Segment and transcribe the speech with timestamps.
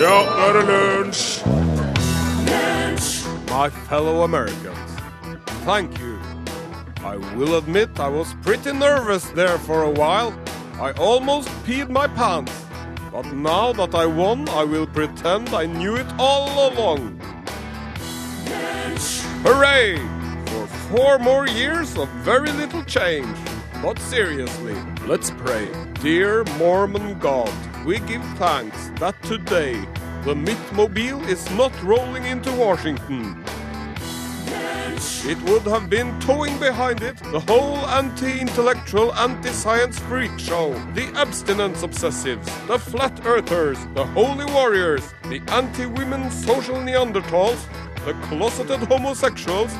[0.00, 1.42] Ja, nå er det!
[3.50, 4.90] My fellow Americans,
[5.64, 6.18] thank you.
[7.04, 10.32] I will admit I was pretty nervous there for a while.
[10.80, 12.52] I almost peed my pants.
[13.10, 17.20] But now that I won, I will pretend I knew it all along.
[19.42, 19.98] Hooray!
[20.46, 23.36] For four more years of very little change.
[23.82, 24.76] But seriously,
[25.06, 25.68] let's pray.
[26.02, 27.52] Dear Mormon God,
[27.84, 29.86] we give thanks that today
[30.24, 33.42] the Mythmobile is not rolling into Washington.
[35.24, 41.82] It would have been towing behind it the whole anti-intellectual, anti-science freak show, the abstinence
[41.82, 47.64] obsessives, the flat earthers, the holy warriors, the anti-women social Neanderthals,
[48.04, 49.72] the closeted homosexuals,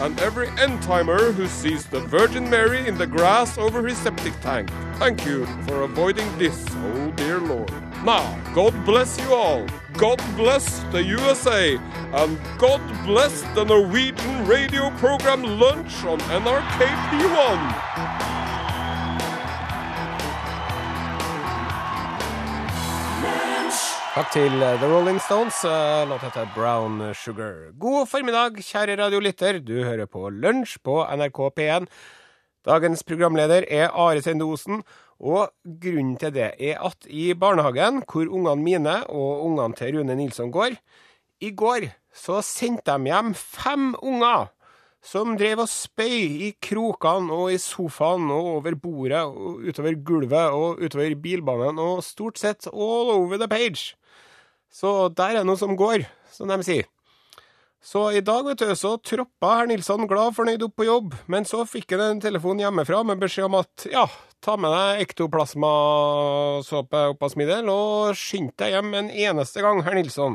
[0.00, 4.70] and every end-timer who sees the Virgin Mary in the grass over his septic tank.
[4.94, 7.87] Thank you for avoiding this, oh dear Lord.
[8.04, 9.66] Now, God bless you all.
[9.98, 11.76] God bless the USA.
[12.14, 16.78] And God bless the Norwegian radio program Lunch on NRK
[17.10, 17.58] P1.
[24.18, 25.60] Takk til eh, The Rolling Stones.
[25.64, 27.70] eh, Låt heter Brown Sugar.
[27.78, 29.60] God formiddag, kjære radiolytter.
[29.62, 31.86] Du hører på Lunsj på NRK P1.
[32.66, 34.82] Dagens programleder er Are Sende Osen,
[35.18, 35.50] og
[35.82, 40.52] grunnen til det er at i barnehagen, hvor ungene mine og ungene til Rune Nilsson
[40.54, 40.78] går,
[41.40, 44.48] i går så sendte de hjem fem unger
[45.04, 50.54] som drev og spøy i krokene og i sofaen og over bordet og utover gulvet
[50.54, 53.94] og utover bilbanen og stort sett all over the page.
[54.70, 56.88] Så der er noe som går, som de sier.
[57.78, 61.46] Så i dag, vet du, så troppa herr Nilsson glad fornøyd opp på jobb, men
[61.46, 64.02] så fikk han en telefon hjemmefra med beskjed om at ja,
[64.44, 70.34] ta med deg ektoplasmasåpe smiddel, og skynd deg hjem en eneste gang, herr Nilsson.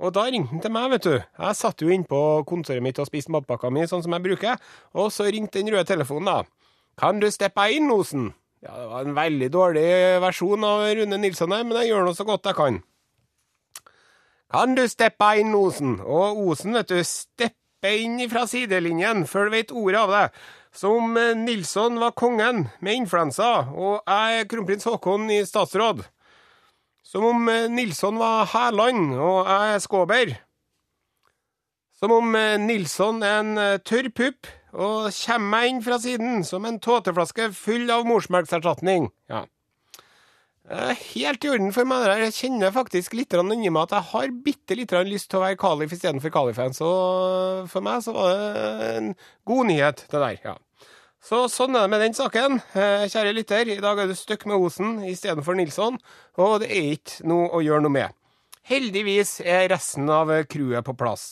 [0.00, 1.16] Og da ringte han til meg, vet du.
[1.20, 4.60] Jeg satt jo inne på kontoret mitt og spiste matpakka mi sånn som jeg bruker,
[4.96, 6.38] og så ringte den røde telefonen, da.
[7.00, 8.30] Kan du steppe inn, Osen?
[8.64, 9.84] Ja, det var en veldig dårlig
[10.20, 12.80] versjon av Rune Nilsson her, men jeg gjør nå så godt jeg kan.
[14.50, 15.98] Kan du steppe inn, Osen?
[16.00, 20.24] Og Osen, vet du, steppe inn fra sidelinjen før du vet ordet av det.
[20.74, 26.04] Som eh, Nilsson var kongen med influensa, og jeg er kronprins Haakon i statsråd.
[27.02, 30.34] Som om eh, Nilsson var Hærland, og jeg er Skåber.
[31.98, 36.66] Som om eh, Nilsson er en tørr pupp, og kommer meg inn fra siden som
[36.68, 39.10] en tåteflaske full av morsmelkserstatning.
[39.30, 39.42] Ja.
[40.70, 42.06] Helt i orden for meg.
[42.22, 45.58] Jeg kjenner faktisk litt inni meg at jeg har bitte litt lyst til å være
[45.58, 46.76] Kalif istedenfor Kalifan.
[46.76, 46.90] Så
[47.72, 49.08] for meg så var det en
[49.50, 50.38] god nyhet, det der.
[50.44, 50.56] ja.
[51.20, 52.62] Så sånn er det med den saken.
[52.72, 55.98] Eh, Kjære lytter, i dag er du stuck med Osen istedenfor Nilsson,
[56.40, 58.16] og det er ikke noe å gjøre noe med.
[58.70, 61.26] Heldigvis er resten av crewet på plass.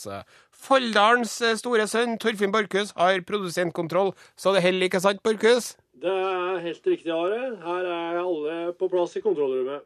[0.53, 5.76] Folldalens eh, store sønn Torfinn Borchhus har produsentkontroll, så det heller ikke sant, Borchhus?
[5.98, 7.56] Det er helt riktig, Are.
[7.64, 9.82] Her er alle på plass i kontrollrommet.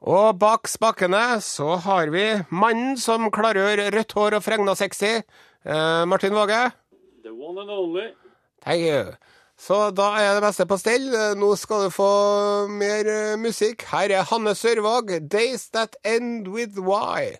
[0.00, 5.20] Og bak spakene så har vi mannen som klargjør rødt hår og fregna sexy,
[5.64, 6.70] eh, Martin Våge.
[7.24, 8.08] The one and only.
[8.64, 9.12] Thank you.
[9.60, 11.08] Så da er det meste på stell.
[11.36, 13.84] Nå skal du få mer eh, musikk.
[13.92, 17.36] Her er Hanne Sørvåg, 'Days That End With Why'.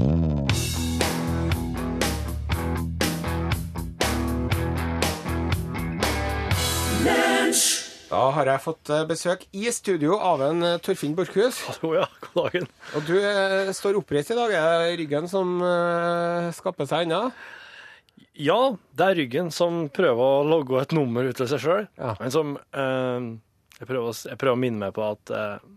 [8.11, 11.61] Da har jeg fått eh, besøk i studio av en eh, Torfinn Borchhus.
[11.69, 12.09] Hallo, ja.
[12.25, 12.65] God dagen.
[12.99, 14.51] Og du eh, står oppreist i dag.
[14.51, 17.29] Er det ryggen som eh, skapper seg ennå?
[18.35, 18.57] Ja,
[18.99, 21.87] det er ryggen som prøver å logge et nummer ut til seg sjøl.
[22.01, 22.17] Ja.
[22.19, 23.29] Men som eh,
[23.79, 25.69] jeg, prøver jeg prøver å minne meg på at eh,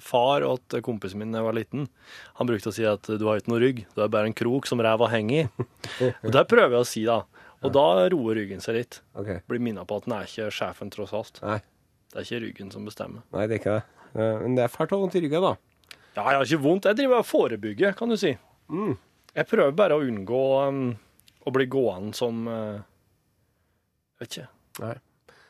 [0.00, 1.90] far og kompisen min da jeg var liten,
[2.38, 4.70] han brukte å si at du har ikke noe rygg, du er bare en krok
[4.70, 5.68] som ræva henger i.
[6.24, 7.20] og det prøver jeg å si, da.
[7.62, 9.02] Og da roer ryggen seg litt.
[9.12, 9.44] Ok.
[9.50, 11.42] Blir minna på at den er ikke sjefen, tross alt.
[11.44, 11.60] Nei.
[12.12, 13.22] Det er ikke ryggen som bestemmer.
[13.32, 13.84] Nei, det er ikke det.
[14.44, 15.54] Men det er fælt å ha vondt i ryggen, da.
[16.12, 16.84] Ja, jeg har ikke vondt.
[16.90, 18.34] Jeg driver og forebygger, kan du si.
[18.68, 18.98] Mm.
[19.32, 20.82] Jeg prøver bare å unngå um,
[21.48, 22.82] å bli gående som uh,
[24.20, 24.44] Vet ikke.
[24.84, 24.92] Nei.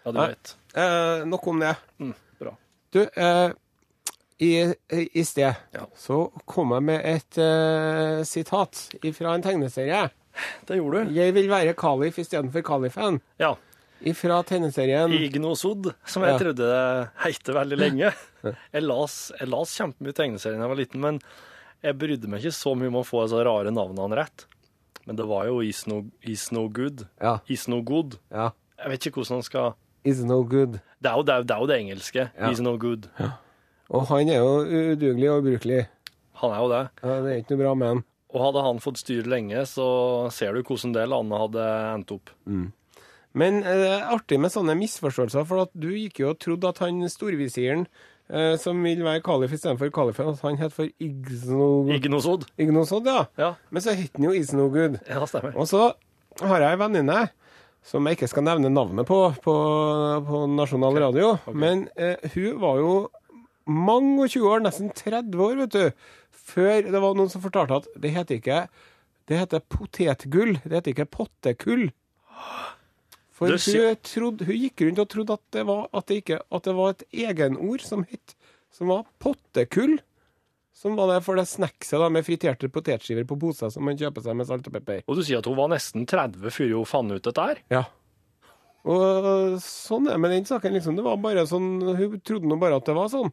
[0.05, 0.29] Ja, du Nei.
[0.33, 0.53] vet.
[0.79, 1.73] Eh, nok om det.
[2.01, 2.53] Mm, bra.
[2.95, 3.51] Du, eh,
[4.43, 4.49] i,
[5.19, 5.85] i sted Ja.
[5.99, 8.81] så kom jeg med et eh, sitat
[9.19, 10.07] fra en tegneserie.
[10.67, 11.13] Det gjorde du.
[11.19, 13.21] Jeg vil være Kalif istedenfor Kalifen.
[13.43, 13.53] Ja.
[14.19, 16.39] Fra tegneserien Ignosod, som jeg Ja.
[16.41, 18.13] trodde det heite veldig lenge.
[18.73, 21.21] Jeg las, jeg las kjempemye tegneserier da jeg var liten, men
[21.85, 24.47] jeg brydde meg ikke så mye om å få de rare navnene rett.
[25.07, 27.07] Men det var jo Is No, is no Good.
[27.21, 27.39] Ja.
[27.49, 28.19] Is No Good.
[28.31, 28.51] ja.
[28.83, 29.75] Jeg vet ikke hvordan han skal
[30.05, 30.81] Is no good.
[31.01, 32.23] Det er jo det, er, det, er jo det engelske.
[32.37, 32.51] Ja.
[32.51, 33.07] Is No Good.
[33.91, 34.65] Og han er jo
[34.97, 35.87] udugelig og ubrukelig.
[36.43, 36.81] Han er jo det.
[37.05, 38.01] Ja, det er ikke noe bra med han.
[38.35, 39.87] Og hadde han fått styre lenge, så
[40.35, 42.31] ser du hvordan det landet hadde endt opp.
[43.39, 46.69] Men eh, det er artig med sånne misforståelser, for at du gikk jo og trodde
[46.69, 47.87] at han storvisiren,
[48.33, 51.69] eh, som vil være kalif istedenfor kalifen, at han het for Igno...
[51.97, 52.45] Ignosod.
[52.61, 53.27] Ignosod, ja.
[53.41, 55.01] Ja, Men så het han jo Isnogud.
[55.09, 55.57] ja, stemmer.
[55.57, 55.93] Og så
[56.41, 57.23] har jeg en venninne
[57.83, 59.55] som jeg ikke skal nevne navnet på på,
[60.29, 62.93] på nasjonal radio, men eh, hun var jo
[63.67, 66.07] mange og 20 år, nesten 30 år, vet du,
[66.53, 68.61] før det var noen som fortalte at det heter ikke
[69.31, 71.85] det heter potetgull, det heter ikke pottekull.
[73.33, 76.67] For hun, trodde, hun gikk rundt og trodde at det var, at det ikke, at
[76.69, 78.35] det var et egenord som het
[78.73, 79.99] som var pottekull.
[80.77, 84.25] Som var det for det snackset da, med friterte potetskiver på poser som man kjøper
[84.25, 85.03] seg med salt og pepper.
[85.07, 87.61] Og du sier at hun var nesten 30 før hun fant ut dette her?
[87.73, 87.83] Ja.
[88.89, 90.97] Og sånn er det med den saken, liksom.
[90.99, 93.31] Det var bare sånn, Hun trodde nå bare at det var sånn.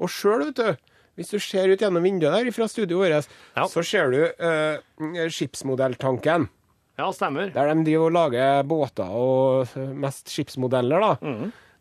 [0.00, 3.64] Og sjøl, vet du, hvis du ser ut gjennom vinduet der fra studioet vårt, Ja.
[3.70, 6.48] så ser du eh, skipsmodelltanken.
[7.00, 7.50] Ja, stemmer.
[7.54, 9.74] Der de driver og lager båter og
[10.04, 11.34] mest skipsmodeller, da.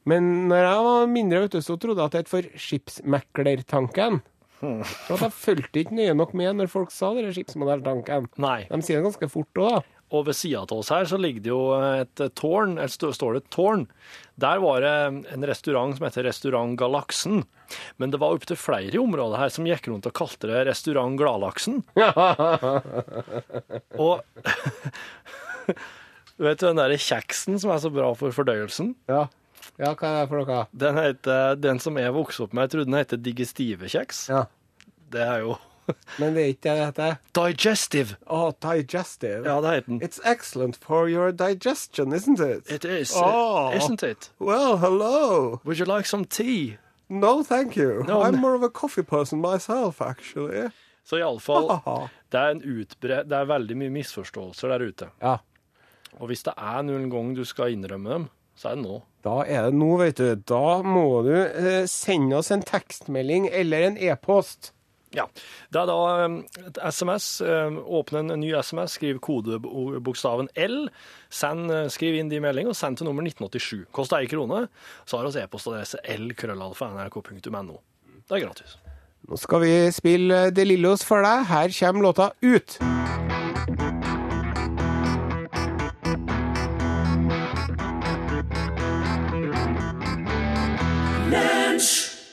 [0.08, 4.22] Men når jeg var mindre, vet du, så trodde jeg at det het for skipsmeklertanken.
[4.60, 8.28] Så at jeg fulgte ikke nøye nok med når folk sa det, skipsmodelltanken.
[8.44, 8.62] Nei.
[8.72, 9.99] De sier det ganske fort òg, da.
[10.10, 13.44] Og ved sida av oss her så ligger det jo et tårn, eller står det
[13.44, 13.86] et tårn.
[14.42, 14.94] Der var det
[15.36, 17.44] en restaurant som heter Restaurant Galaksen.
[18.02, 21.20] Men det var opptil flere i området her som gikk rundt og kalte det Restaurant
[21.20, 21.84] Gladlaksen.
[24.00, 24.24] Og
[26.40, 28.96] du vet den derre kjeksen som er så bra for fordøyelsen?
[29.12, 29.28] Ja.
[29.78, 30.62] ja, hva er det for noe?
[30.86, 34.26] Den, heter, den som jeg vokste opp med, jeg trodde den heter digestive-kjeks.
[34.34, 34.46] Ja.
[35.14, 35.58] Det er jo
[36.20, 37.18] Men det er ikke det det heter.
[37.40, 38.16] digestive.
[38.28, 39.44] Oh, digestive.
[39.46, 40.02] Ja, det heter den.
[40.02, 42.72] It's excellent for your digestion, isn't it?
[42.72, 43.72] It is, Oh.
[43.76, 44.32] isn't it?
[44.40, 45.60] Well, hello.
[45.66, 46.78] Would you like some tea?
[47.10, 48.04] No, thank you.
[48.08, 50.70] No, I'm more of a coffee person myself, actually.
[51.10, 51.72] Så iallfall,
[52.30, 55.08] det er en utbre det er veldig mye misforståelser der ute.
[55.24, 55.38] Ja,
[56.20, 58.28] Og hvis det er noen gang du skal innrømme dem,
[58.58, 59.00] så er det nå.
[59.24, 60.36] da er det nå, vet du.
[60.36, 64.72] Da må du eh, sende oss en tekstmelding eller en e-post.
[65.16, 65.26] Ja.
[65.74, 66.36] Det er da um,
[66.68, 67.30] et SMS.
[67.42, 70.78] Um, åpne en ny SMS, skriv kodebokstaven L.
[71.34, 73.88] Send, uh, skriv inn de meldingene, og send til nummer 1987.
[73.96, 74.68] Koster ei krone.
[75.10, 77.82] Så har vi e-postadresse lkrøllalfa.nrk.no.
[78.30, 78.78] Det er gratis.
[79.30, 81.50] Nå skal vi spille De Lillos for deg.
[81.50, 82.80] Her kommer låta Ut.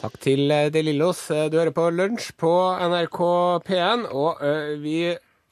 [0.01, 1.23] Takk til eh, De Lillos.
[1.33, 2.51] Eh, Du hører på Lunsj på
[2.91, 3.21] NRK
[3.67, 4.99] P1, og eh, vi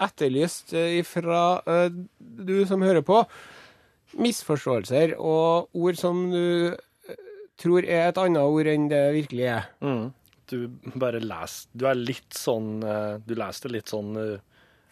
[0.05, 1.41] etterlyste ifra
[2.19, 3.21] du som hører på,
[4.19, 6.75] misforståelser og ord som du
[7.63, 9.69] tror er et annet ord enn det virkelig er.
[10.51, 10.67] Du
[10.99, 12.83] bare leser Du er litt sånn
[13.25, 14.11] Du leser det litt sånn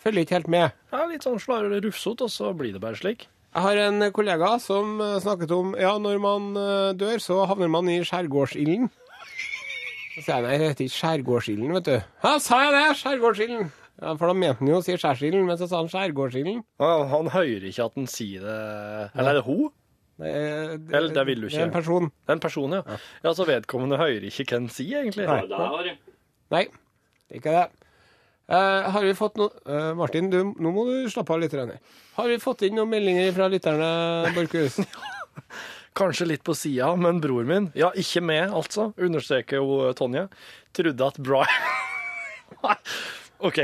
[0.00, 0.78] Følger ikke helt med.
[0.94, 3.26] ja, Litt sånn slarvete rufsete, og så blir det bare slik.
[3.52, 6.48] Jeg har en kollega som snakket om ja, når man
[6.98, 8.88] dør, så havner man i skjærgårdsilden.
[10.12, 11.94] Så sier jeg nei, det heter ikke skjærgårdsilden, vet du.
[12.24, 12.82] Ja, sa jeg det?
[13.00, 13.70] Skjærgårdsilden.
[14.02, 16.58] Ja, for da mente han jo å si skjærsilden, men så sa han skjærgårdsilden.
[16.82, 18.56] Han, han hører ikke at han sier det
[19.14, 19.70] Eller er det hun?
[20.22, 21.56] Det, er- det, Eller, det vil du ikke.
[21.56, 22.08] Det er en person.
[22.10, 22.98] Det er en person, ja.
[23.24, 25.28] Ja, Så vedkommende hører ikke hva han sier, egentlig.
[25.30, 25.94] Nei.
[26.52, 27.64] Nei, det er ikke det.
[28.52, 31.54] Uh, har vi fått noe uh, Martin, du, nå må du slappe av litt.
[31.56, 31.78] Rene.
[32.18, 33.88] Har vi fått inn noen meldinger fra lytterne,
[34.36, 34.82] Borchhus?
[35.98, 40.26] Kanskje litt på sida, men bror min, ja, ikke med, altså, understreker jo Tonje,
[40.72, 41.46] trodde at Brian
[43.42, 43.58] OK.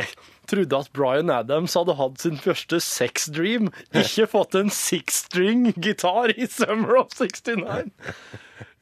[0.49, 6.33] Trodde at Bryan Adams hadde hatt sin første sex dream, ikke fått en six-string gitar
[6.37, 7.93] i Summer of 69.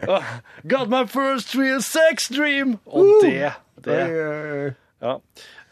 [0.06, 2.78] Ah, got my first real sex dream!
[2.86, 3.52] Og det,
[3.84, 5.18] det Eh, Ja.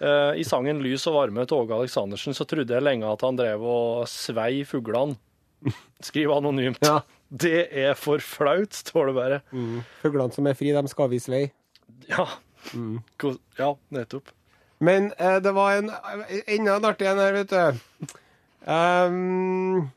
[0.04, 3.38] Eh, I sangen 'Lys og varme' til Åge Aleksandersen så trodde jeg lenge at han
[3.38, 5.16] drev og svei fuglene.
[6.04, 6.82] Skriv anonymt.
[6.84, 7.00] Ja.
[7.34, 9.40] Det er for flaut, står det bare.
[10.02, 11.44] Fuglene som er fri, de skal vise vei.
[12.08, 12.28] Ja.
[12.72, 13.00] Mm.
[13.58, 14.30] ja, nettopp.
[14.84, 15.90] Men eh, det var en
[16.46, 18.14] enda en artig en her, vet du.
[18.64, 19.90] Um,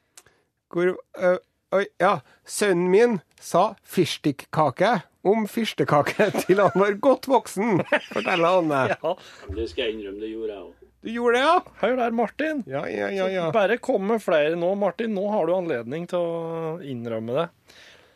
[0.74, 1.38] hvor uh,
[1.76, 2.20] Oi, ja.
[2.48, 7.82] Sønnen min sa fyrstikkake om fyrstekake til han var godt voksen,
[8.14, 8.84] forteller Anne.
[9.04, 9.16] Ja.
[9.52, 10.87] Det skal jeg innrømme, det gjorde jeg òg.
[11.08, 11.60] Du gjorde det, ja?
[11.80, 12.64] Hør der, Martin.
[12.68, 13.28] Ja, ja, ja.
[13.32, 13.46] ja.
[13.56, 15.14] Bare kom med flere nå, Martin.
[15.16, 17.46] Nå har du anledning til å innrømme det.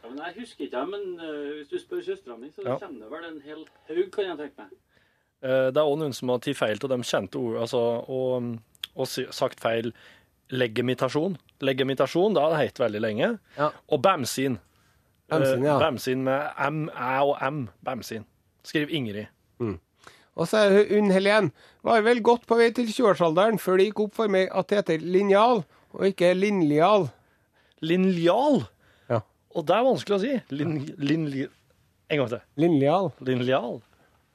[0.02, 2.76] Ja, men jeg husker ikke, men uh, hvis du spør søstera mi, så Ja.
[2.82, 4.74] kommer det vel en hel haug, kan jeg tenke meg.
[5.40, 7.80] Uh, Det er òg noen som har tatt feil til de kjente ord, altså,
[8.12, 8.52] og,
[8.92, 9.08] og
[9.40, 9.94] sagt feil
[10.52, 11.38] legemitasjon.
[11.64, 13.32] Legemitasjon, det har det hett veldig lenge.
[13.56, 13.72] Ja.
[13.88, 14.60] Og bamsin.
[15.32, 15.78] Bamsin, ja.
[15.78, 17.62] Eh, Bamsin med M, æ og M.
[17.88, 18.28] Bamsin.
[18.68, 19.32] Skriv Ingrid.
[20.40, 21.50] Og så er det Unn Helen.
[21.86, 24.80] Var vel godt på vei til 20-årsalderen før det gikk opp for meg at det
[24.82, 27.10] heter linjal, og ikke linlial.
[27.84, 28.62] Linjal.
[29.12, 29.22] Ja.
[29.56, 30.38] Og det er vanskelig å si.
[30.56, 31.28] Lin, lin,
[32.12, 32.46] en gang til.
[32.64, 33.12] Linlial.
[33.28, 33.82] Linlial.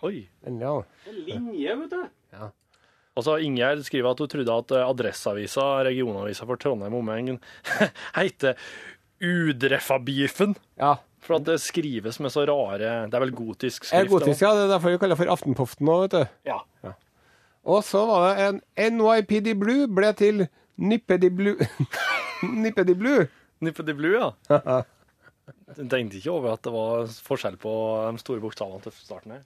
[0.04, 0.26] Oi.
[0.44, 0.84] Linjal.
[1.06, 2.04] Det linje, vet du.
[3.16, 7.38] Og så Ingjerd skriver at hun trodde at eh, Adresseavisa, regionavisa for Trondheim og omegn,
[8.18, 8.58] heter
[9.24, 10.52] Udreffabiffen.
[10.76, 10.98] Ja.
[11.26, 12.78] For at det skrives med så rare
[13.10, 13.98] Det er vel gotisk skrift?
[13.98, 14.52] Er gotisk, ja.
[14.54, 16.36] Det er derfor vi kaller det for Aftenpoften nå, vet du.
[16.46, 16.60] Ja.
[17.66, 18.60] Og så var det en
[18.98, 20.44] NYPD Blue ble til
[20.76, 21.66] Nippedi Blue.
[22.62, 23.26] Nippedi Blue.
[23.64, 24.30] Nippedi Blue, ja.
[25.76, 27.72] Jeg tenkte ikke over at det var forskjell på
[28.12, 29.44] de store bokstavene til starten her.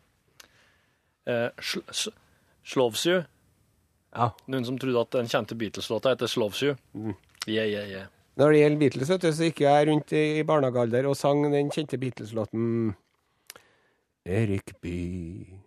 [1.30, 2.12] Eh, sl sl
[2.70, 3.22] Sloves you.
[4.12, 4.30] Ja.
[4.52, 6.74] Noen som trodde at den kjente Beatles-låta heter Slovsju.
[6.92, 7.14] Mm.
[7.48, 8.08] Yeah, yeah, yeah.
[8.38, 11.70] Når det gjelder Beatles, vet du, så gikk jeg rundt i barnehagealder og sang den
[11.74, 12.92] kjente Beatles-låten
[14.24, 15.58] Erik Bye,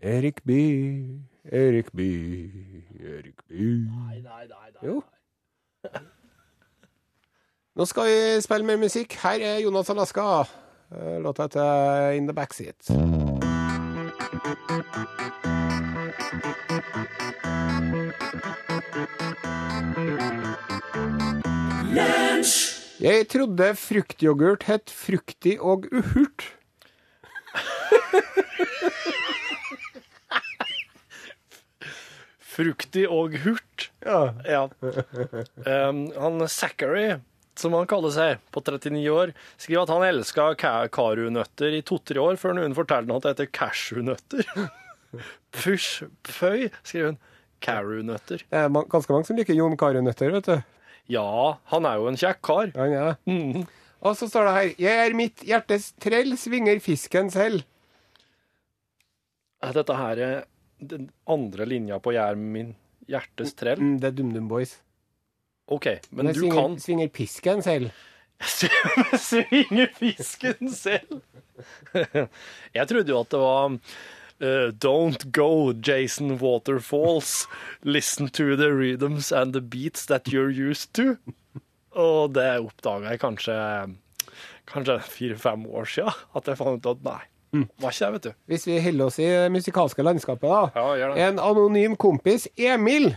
[0.00, 1.20] Erik Bye,
[1.52, 3.84] Erik Bye, Erik Bye.
[3.84, 4.70] Nei, nei, nei.
[4.74, 4.86] nei.
[4.86, 5.02] Jo.
[7.76, 9.18] Nå skal vi spille mer musikk.
[9.20, 10.46] Her er Jonas Alaska.
[10.96, 12.88] Eh, Låta heter In the Backseat.
[22.96, 26.46] Jeg trodde fruktyoghurt het fruktig og uhurt.
[32.56, 33.90] Fruktig og hurt.
[34.00, 34.20] Ja.
[34.48, 34.62] Ja.
[34.80, 37.18] Um, han Zachary,
[37.60, 40.46] som han kaller seg, på 39 år, skriver at han elska
[40.96, 44.48] karunøtter i to-tre år, før noen fortalte han at det heter cashewnøtter.
[45.58, 47.20] Push, pøy, skriver hun.
[47.60, 48.42] Karunøtter.
[48.44, 50.75] Det er ganske mange som liker Jon Carew-nøtter, vet du.
[51.12, 52.70] Ja, han er jo en kjekk kar.
[52.74, 53.16] Ja, han er det.
[53.32, 53.66] Mhm.
[54.06, 57.64] Og så står det her Jeg er mitt hjertes trell, svinger fisken selv.
[59.64, 60.44] Er Dette her er
[60.78, 62.74] den andre linja på 'Jeg er min
[63.08, 63.80] hjertes trell.
[63.80, 64.76] Mm, det er DumDum Boys.
[65.68, 67.90] OK, men men du svinger, kan svinger pisken selv.
[69.28, 71.22] svinger fisken selv.
[72.76, 73.78] Jeg trodde jo at det var
[74.40, 77.46] eh, Don't go, Jason Waterfalls.
[77.84, 81.16] Listen to the rhythms and the beats that you're used to.
[81.96, 83.54] Og det oppdaga jeg kanskje
[84.66, 86.12] Kanskje fire-fem år siden.
[86.36, 87.20] At jeg fant ut at nei,
[87.80, 88.32] var ikke det, vet du.
[88.50, 90.88] Hvis vi holder oss i det musikalske landskapet, da.
[90.98, 91.12] Ja.
[91.28, 93.12] En anonym kompis, Emil,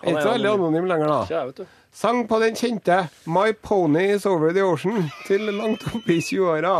[0.00, 0.64] Han er ikke så veldig anonym.
[0.64, 1.18] anonym lenger, da.
[1.26, 1.76] Ikke det, vet du.
[1.92, 6.74] Sang på den kjente My Pony Is Over The Ocean til langt opp i 20-åra.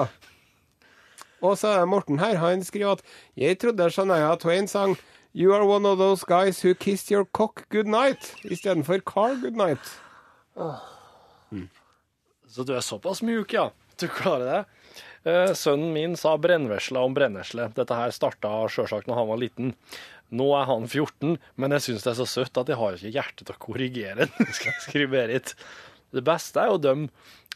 [1.41, 2.37] Og så er Morten her.
[2.41, 3.05] Han skriver at
[3.39, 4.97] jeg trodde Shania Twain sang
[5.33, 9.57] You are one of those guys who kissed your cock good night istedenfor car good
[9.57, 9.93] night.
[12.51, 13.71] Så du er såpass mjuk, ja.
[14.01, 14.65] Du klarer det.
[15.31, 17.69] Eh, sønnen min sa brennvesla om brennesle.
[17.77, 19.75] Dette her starta sjølsagt når han var liten.
[20.35, 23.15] Nå er han 14, men jeg syns det er så søtt at jeg har ikke
[23.15, 25.55] hjerte til å korrigere den, skal jeg skrive Berit.
[26.11, 27.07] Det beste er jo dem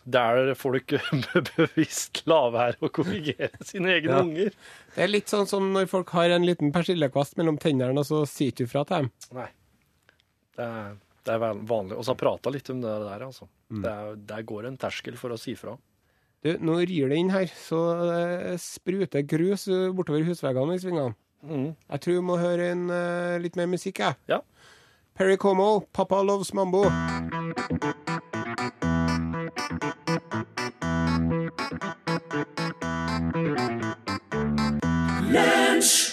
[0.05, 0.93] der folk
[1.57, 4.21] bevisst lar være å korrigere sine egne Ja.
[4.21, 4.51] unger.
[4.95, 8.23] Det er litt sånn som når folk har en liten persillekvast mellom tennene, og så
[8.29, 9.11] sier du fra til dem.
[9.39, 9.49] Nei.
[10.55, 10.93] Det er,
[11.27, 11.97] det er vanlig.
[11.97, 13.49] Og så har jeg prata litt om det der, altså.
[13.75, 15.75] Det er, der går en terskel for å si fra.
[16.45, 21.17] Du, nå rir det inn her, så det spruter grus eh, bortover husveggene i svingene.
[21.45, 21.71] Mm.
[21.89, 24.21] Jeg tror vi må høre en, eh, litt mer musikk, jeg.
[24.29, 24.43] Ja.
[25.17, 28.04] Perry Como, 'Papa Loves Mambo'.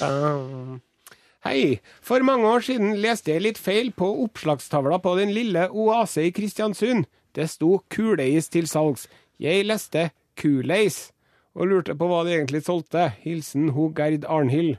[0.01, 0.81] Um,
[1.41, 1.79] Hei.
[2.05, 6.33] For mange år siden leste jeg litt feil på oppslagstavla på den lille oase i
[6.35, 7.07] Kristiansund.
[7.33, 9.07] Det sto kuleis til salgs.
[9.41, 11.09] Jeg leste kuleis,
[11.57, 13.07] og lurte på hva de egentlig solgte.
[13.23, 14.77] Hilsen ho Gerd Arnhild.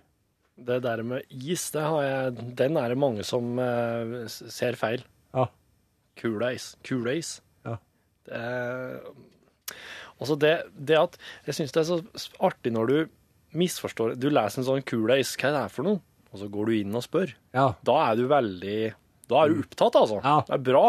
[0.63, 5.03] Det der med is, det har jeg, den er det mange som eh, ser feil.
[5.35, 5.49] Ja.
[6.21, 6.77] Kuleis.
[6.87, 7.41] Kuleis.
[7.67, 7.79] Ja.
[8.29, 8.45] Det
[10.39, 12.97] det, det at Jeg syns det er så artig når du
[13.59, 16.01] misforstår Du leser en sånn kuleis, hva er det her for noe?
[16.33, 17.33] Og så går du inn og spør.
[17.53, 17.67] Ja.
[17.85, 18.77] Da er du veldig
[19.29, 20.21] Da er du opptatt, altså.
[20.25, 20.39] Ja.
[20.49, 20.85] Det er bra.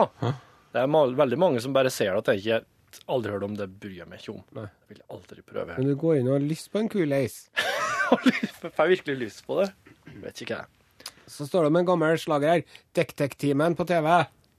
[0.73, 2.63] Det er ma veldig mange som bare ser det og tenker
[3.09, 4.43] Aldri hørt om det, bryr jeg meg ikke om.
[4.53, 4.67] Nei.
[4.87, 5.75] Jeg vil aldri prøve.
[5.79, 7.39] Men du går inn og har lyst på en kuleis.
[8.61, 9.71] Jeg får virkelig lyst på det.
[10.21, 11.01] Vet ikke jeg.
[11.33, 12.61] Så står det om en gammel slager her.
[12.93, 14.07] Dekk-dekk-timen på TV.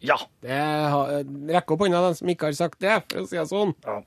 [0.03, 0.17] Ja.
[0.43, 0.59] Det
[0.91, 1.23] har-
[1.55, 3.75] Rekk opp hånda den som ikke har sagt det, for å si det sånn.
[3.87, 4.01] Ja.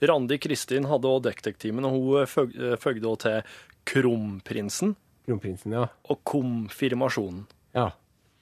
[0.00, 3.40] Randi Kristin hadde også Dekk-Dekk-timen, og hun føg- eh, føgde òg til
[3.88, 4.94] Kronprinsen
[5.28, 5.86] Kronprinsen, ja.
[6.08, 7.46] og Konfirmasjonen.
[7.74, 7.90] ja.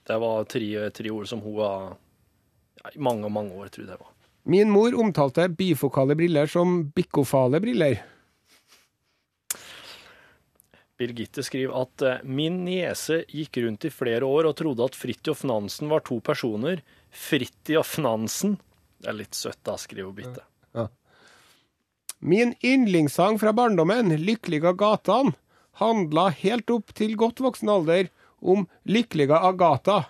[0.07, 1.97] Det var tre, tre ord som hun har
[2.85, 4.13] ja, i mange, mange år, tror jeg det var.
[4.47, 7.97] Min mor omtalte bifokale briller som bikofale briller.
[10.97, 15.43] Birgitte skriver at eh, min niese gikk rundt i flere år og trodde at Fridtjof
[15.51, 16.81] Nansen var to personer.
[17.11, 18.55] Fridtjof Nansen.
[19.03, 20.47] Det er litt søtt, da, skriver Bitte.
[22.19, 25.35] Min yndlingssang fra barndommen, 'Lykkeliga gatan',
[25.77, 28.09] handla helt opp til godt voksen alder
[28.41, 30.05] om 'Lykkeliga Agatha.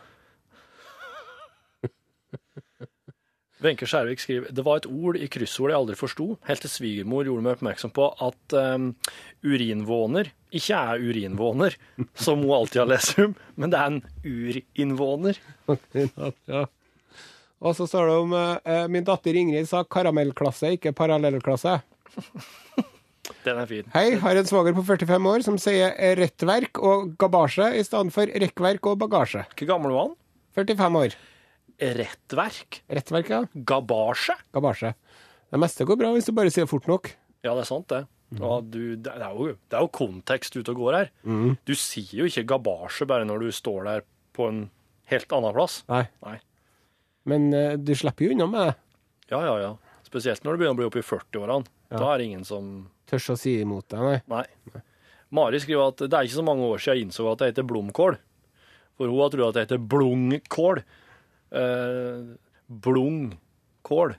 [3.65, 7.25] Wenche Skjærvik skriver det var et ord i kryssord jeg aldri forsto, helt til svigermor
[7.27, 8.95] gjorde meg oppmerksom på at um,
[9.43, 11.75] urinvåner ikke er urinvåner,
[12.25, 15.43] som hun alltid har lest om, men det er en urinnvåner.
[16.55, 16.67] ja.
[17.57, 21.81] Og så står det om uh, min datter Ingrid sa karamellklasse, ikke parallellklasse.
[23.47, 23.87] Den er fin.
[23.95, 28.31] Hei, har en svoger på 45 år som sier rettverk og gabasje i stedet for
[28.45, 29.43] rekkverk og bagasje.
[29.51, 30.15] Hvor gammel var han?
[30.59, 31.17] 45 år.
[32.01, 32.81] Rettverk?
[32.89, 33.41] Rettverk, ja.
[33.69, 34.37] Gabasje?
[34.55, 34.95] Gabasje.
[35.51, 37.11] Det meste går bra hvis du bare sier fort nok.
[37.45, 38.07] Ja, det er sant, det.
[38.43, 41.13] Og du, det, er jo, det er jo kontekst ute og går her.
[41.69, 44.65] Du sier jo ikke gabasje bare når du står der på en
[45.13, 45.81] helt annen plass.
[45.91, 46.05] Nei.
[46.27, 46.39] Nei.
[47.27, 48.75] Men uh, du slipper jo unna med det.
[49.33, 49.71] Ja, ja, ja.
[50.17, 51.69] Spesielt når du begynner å bli oppe i 40-årene.
[51.91, 51.99] Ja.
[52.01, 52.71] Da er det ingen som
[53.07, 54.43] Tørs å si imot deg, nei.
[54.73, 54.81] Nei.
[55.37, 57.67] Mari skriver at det er ikke så mange år siden jeg innså at det heter
[57.69, 58.17] blomkål.
[58.97, 60.81] For hun har trodd at det heter blungkål.
[61.61, 62.31] Eh,
[62.87, 64.17] blungkål.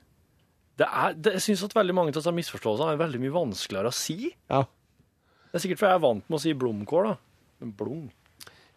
[0.77, 3.89] Det er, det, jeg syns at veldig mange av disse misforståelsene er veldig mye vanskeligere
[3.89, 4.29] å si.
[4.51, 4.61] Ja.
[5.49, 7.17] Det er sikkert fordi jeg er vant med å si blomkål, da.
[7.63, 8.07] Men blung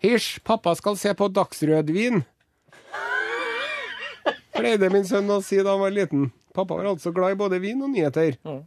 [0.00, 2.22] Hysj, pappa skal se på dagsrødvin.
[4.56, 6.30] Pleide min sønn å si da han var liten.
[6.54, 8.36] Pappa var altså glad i både vin og nyheter.
[8.44, 8.64] Mm.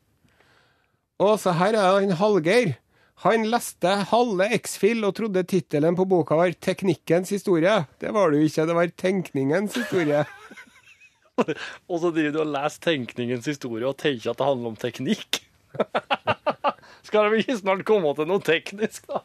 [1.23, 2.77] Og så her er han Hallgeir.
[3.23, 7.85] Han leste halve X-Fill og trodde tittelen på boka var 'Teknikkens historie'.
[8.01, 10.25] Det var det jo ikke, det var 'Tenkningens historie'.
[11.89, 15.39] Og så driver du og leser tenkningens historie og tenker at det handler om teknikk.
[17.07, 19.23] Skal vi ikke snart komme til noe teknisk, da?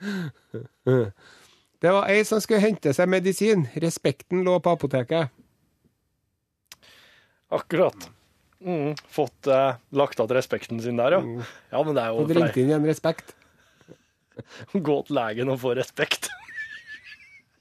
[1.80, 3.64] Det var ei som skulle hente seg medisin.
[3.80, 5.32] Respekten lå på apoteket.
[7.50, 8.10] Akkurat.
[8.64, 11.22] Mm, fått eh, lagt att respekten sin der, ja.
[11.70, 13.34] Ja, men det er jo Fått ringt inn igjen respekt.
[14.72, 16.28] Gå til legen og få respekt.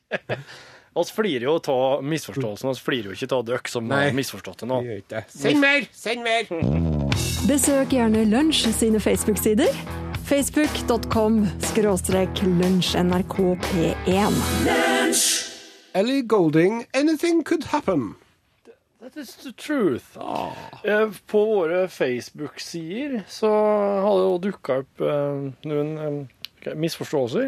[1.00, 4.04] oss flirer jo av misforståelsen, oss flirer jo ikke av dere som Nei.
[4.10, 4.82] har misforstått det nå.
[5.08, 5.24] Det.
[5.32, 5.88] Send mer!
[5.96, 6.44] Send mer!
[7.50, 9.72] Besøk gjerne Lunsj sine Facebook-sider.
[10.30, 14.42] Facebook.com skråstrek lunsjnrkp1.
[15.98, 18.14] Ellie Golding, anything could happen.
[19.00, 20.18] That is the truth.
[20.18, 20.52] Ah.
[21.26, 23.50] På våre Facebook-sider så
[24.02, 27.48] har det jo dukka opp eh, noen eh, misforståelser.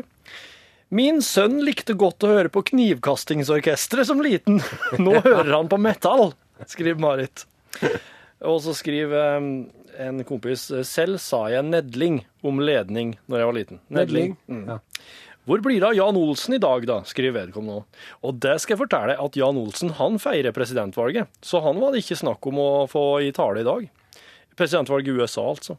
[0.96, 4.62] Min sønn likte godt å høre på Knivkastingsorkesteret som liten.
[5.04, 6.32] Nå hører han på metall,
[6.72, 7.44] skriver Marit.
[8.48, 9.44] Og så skriver
[10.00, 13.84] en kompis selv sa jeg nedling om ledning når jeg var liten.
[13.92, 14.38] Nedling.
[14.48, 14.64] Mm.
[14.72, 14.80] Ja.
[15.50, 18.02] Hvor blir det av Jan Olsen i dag, da, skriver vedkommende òg.
[18.30, 22.04] Og det skal jeg fortelle at Jan Olsen han feirer presidentvalget, så han var det
[22.04, 23.88] ikke snakk om å få i tale i dag.
[24.60, 25.78] Presidentvalget i USA, altså.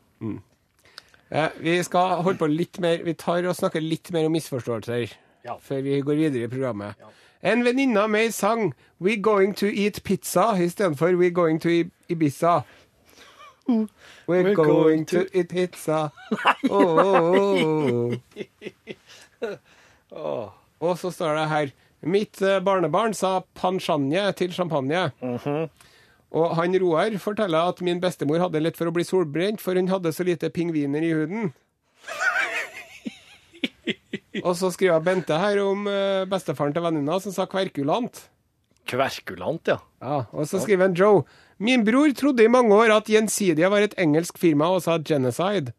[1.31, 5.15] Eh, vi skal holde på litt mer Vi tar og snakker litt mer om misforståelser
[5.47, 5.57] Ja.
[5.57, 6.95] før vi går videre i programmet.
[7.43, 11.69] En venninne av meg sang 'We going to eat pizza' istedenfor 'We going to
[12.11, 12.65] Ibiza'.
[14.27, 16.11] We're, We're going, going to, eat pizza.
[16.71, 18.15] Oh, oh, oh.
[20.83, 21.71] Og så står det her
[22.03, 25.05] Mitt eh, barnebarn sa panchanje til champagne.
[26.33, 29.91] Og han Roar forteller at min bestemor hadde lett for å bli solbrent, for hun
[29.93, 31.53] hadde så lite pingviner i huden.
[34.43, 38.25] Og så skriver Bente her om eh, bestefaren til venninna som sa kverkulant.
[38.89, 39.77] Kverkulant, ja.
[40.03, 41.23] Ja, og så skriver han Joe
[41.63, 45.71] Min bror trodde i mange år at Gjensidige var et engelsk firma og sa genocide.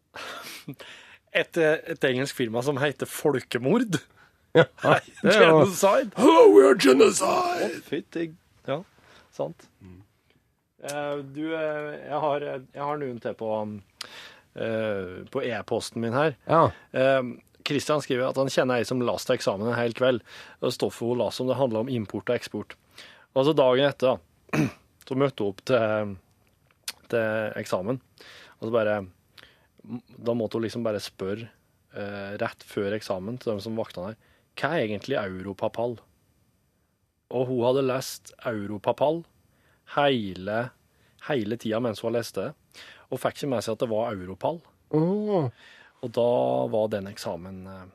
[1.34, 3.98] Et, eh, et engelsk firma som heter Folkemord.
[4.54, 6.12] Ja, Nei, genocide.
[6.16, 7.80] Oh, we are genocide!
[7.88, 8.28] Fytti
[8.68, 8.84] Ja,
[9.34, 9.66] sant.
[10.84, 13.48] Eh, du, uh, jeg har, jeg har noen til på,
[14.60, 16.36] uh, på e-posten min her.
[16.46, 16.68] Ja.
[16.94, 17.32] Eh,
[17.64, 20.22] Kristian skriver at han kjenner ei som las til eksamen en hel kveld.
[20.60, 22.76] og Stoffet hun las om det handla om import og eksport.
[23.34, 24.20] Og så dagen etter,
[25.08, 26.14] så møtte hun opp til,
[27.10, 27.98] til eksamen.
[28.60, 28.98] Og så bare
[29.84, 31.48] Da måtte hun liksom bare spørre
[31.94, 34.18] eh, rett før eksamen til dem som vakta der,
[34.58, 35.98] hva er egentlig europapall?
[37.34, 39.24] Og hun hadde lest europapall
[39.96, 40.58] hele,
[41.28, 42.50] hele tida mens hun hadde lest det,
[43.10, 44.62] og fikk ikke med seg at det var europall.
[44.94, 45.50] Oh.
[46.04, 46.30] Og da
[46.70, 47.86] var den eksamen eh,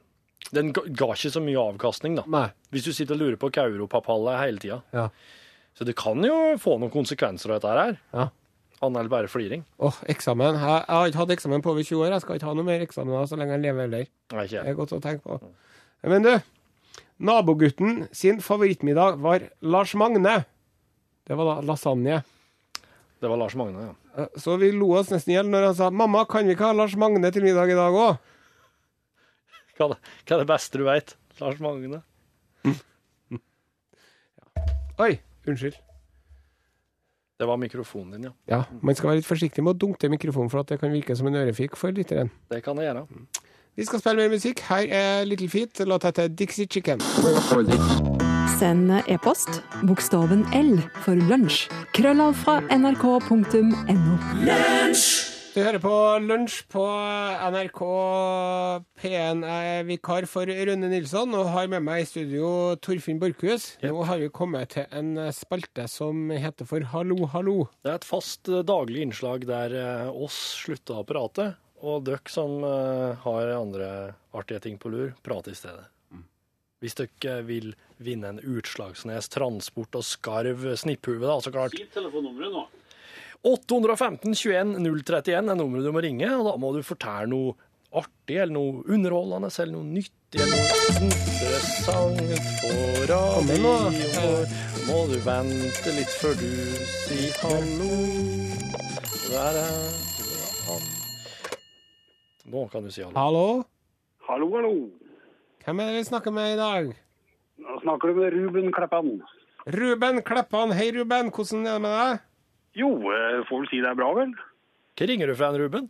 [0.55, 2.25] Den ga, ga ikke så mye avkastning, da.
[2.31, 2.47] Nei.
[2.73, 4.81] Hvis du sitter og lurer på hva europapall er hele tida.
[4.95, 5.09] Ja.
[5.77, 7.99] Så det kan jo få noen konsekvenser av dette her.
[8.15, 8.25] Ja.
[8.81, 9.65] Annet eller bare fliring?
[9.83, 10.55] Åh, eksamen.
[10.55, 12.13] Jeg, jeg har ikke hatt eksamen på over 20 år.
[12.15, 14.05] Jeg skal ikke ha noe mer eksamener så lenge jeg lever heller.
[14.31, 15.39] Nei, ikke Det er godt å tenke på.
[16.07, 16.31] Men du,
[17.27, 20.37] nabogutten sin favorittmiddag var Lars Magne.
[21.27, 22.21] Det var da lasagne.
[23.19, 23.95] Det var Lars Magne, ja.
[24.23, 26.71] Eh, Så vi lo oss nesten i hjel når han sa 'Mamma, kan vi ikke
[26.71, 28.17] ha Lars Magne til middag i dag òg?'
[29.77, 29.97] Hva, hva
[30.35, 31.15] er det beste du veit?
[31.41, 32.01] Lars Magne?
[34.99, 35.75] Oi, unnskyld.
[37.39, 38.31] Det var mikrofonen din, ja.
[38.51, 40.91] Ja, man skal være litt forsiktig med å dunke til mikrofonen, for at det kan
[40.91, 42.31] virke som en ørefik for lytteren.
[42.51, 43.05] Det kan jeg gjøre.
[43.79, 44.59] Vi skal spille mer musikk.
[44.67, 45.79] Her er Little Feet.
[45.87, 46.99] Låta heter Dixie Chicken.
[48.59, 51.69] Send e-post bokstaven L for lunsj.
[51.95, 54.19] Krøllav fra nrk.no.
[55.49, 56.81] Du hører på Lunsj på
[57.49, 57.79] NRK
[59.01, 59.39] P1.
[59.41, 63.65] Jeg er vikar for Rønne Nilsson og har med meg i studio Torfinn Borchhus.
[63.81, 67.57] Nå har vi kommet til en spalte som heter for Hallo, hallo.
[67.81, 71.47] Det er et fast eh, daglig innslag der eh, oss slutter å prate,
[71.81, 73.89] og dere som eh, har andre
[74.37, 75.89] artige ting på lur, prater i stedet.
[76.79, 81.73] Hvis dere vil vinne en Utslagsnes transport og skarv snipphue, da, så klart.
[81.73, 82.67] Si telefonnummeret nå.
[83.43, 87.53] 815 21 031 er nummeret du må ringe, og da må du fortelle noe
[87.95, 92.19] artig, eller noe underholdende, eller noe nyttig, eller noe interessant
[92.59, 92.73] på
[93.09, 94.45] radioen.
[94.89, 96.51] Må du vente litt før du
[97.07, 97.89] sier hallo.
[99.29, 99.73] Der er
[100.67, 100.87] han.
[102.49, 103.15] Nå kan du si hallo.
[103.15, 103.45] Hallo?
[104.27, 104.73] Hallo, hallo.
[105.63, 106.91] Hvem er det vi snakker med i dag?
[107.59, 109.13] Nå snakker du med Ruben Kleppan.
[109.75, 110.73] Ruben Kleppan.
[110.75, 111.29] Hei, Ruben.
[111.31, 112.25] Hvordan er det med deg?
[112.79, 114.31] Jo, eh, får vel si det er bra, vel?
[114.99, 115.89] Hva ringer du fra, Ruben?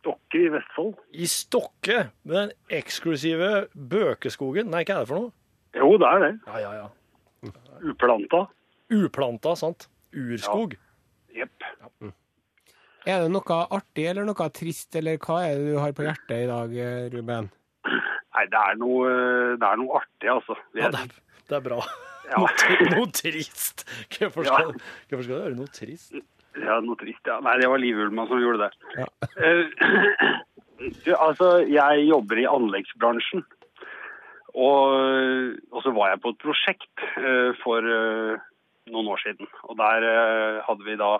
[0.00, 0.94] Stokke i Vestfold.
[1.12, 4.70] I Stokke, med den eksklusive Bøkeskogen.
[4.72, 5.32] Nei, hva er det for noe?
[5.76, 6.30] Jo, det er det.
[6.48, 7.52] Ja, ja, ja.
[7.90, 8.44] Uplanta.
[8.92, 9.86] Uplanta, sant?
[10.16, 10.74] Urskog.
[11.36, 11.68] Jepp.
[13.08, 16.42] Er det noe artig eller noe trist, eller hva er det du har på hjertet
[16.44, 16.74] i dag,
[17.14, 17.50] Ruben?
[17.86, 20.56] Nei, det er noe, eh, det er noe artig, altså.
[20.76, 21.14] Ja, er- det er,
[21.48, 21.80] det er bra.
[22.30, 22.38] Ja.
[22.38, 23.84] Noe, noe trist.
[24.14, 24.90] Hvorfor skal, Ja.
[25.10, 26.14] hvorfor skal det være noe trist?
[26.58, 27.38] Ja, noe trist, ja.
[27.44, 28.72] Nei, det var Liv Ullmann som gjorde det.
[29.02, 29.08] Ja.
[30.80, 33.42] Uh, altså, jeg jobber i anleggsbransjen.
[34.56, 34.94] Og,
[35.70, 38.40] og så var jeg på et prosjekt uh, for uh,
[38.88, 39.50] noen år siden.
[39.68, 40.06] Og der
[40.64, 41.10] hadde vi da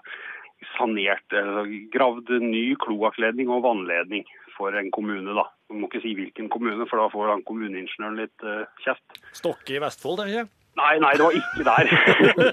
[0.78, 4.24] sanert, eller gravd ny kloakkledning og vannledning
[4.56, 5.44] for en kommune, da.
[5.68, 8.48] Jeg må ikke si hvilken kommune, for da får han kommuneingeniøren litt
[8.80, 9.20] kjeft.
[9.36, 10.59] Stokke i Vestfold, det er ikke?
[10.78, 11.90] Nei, nei, det var ikke der.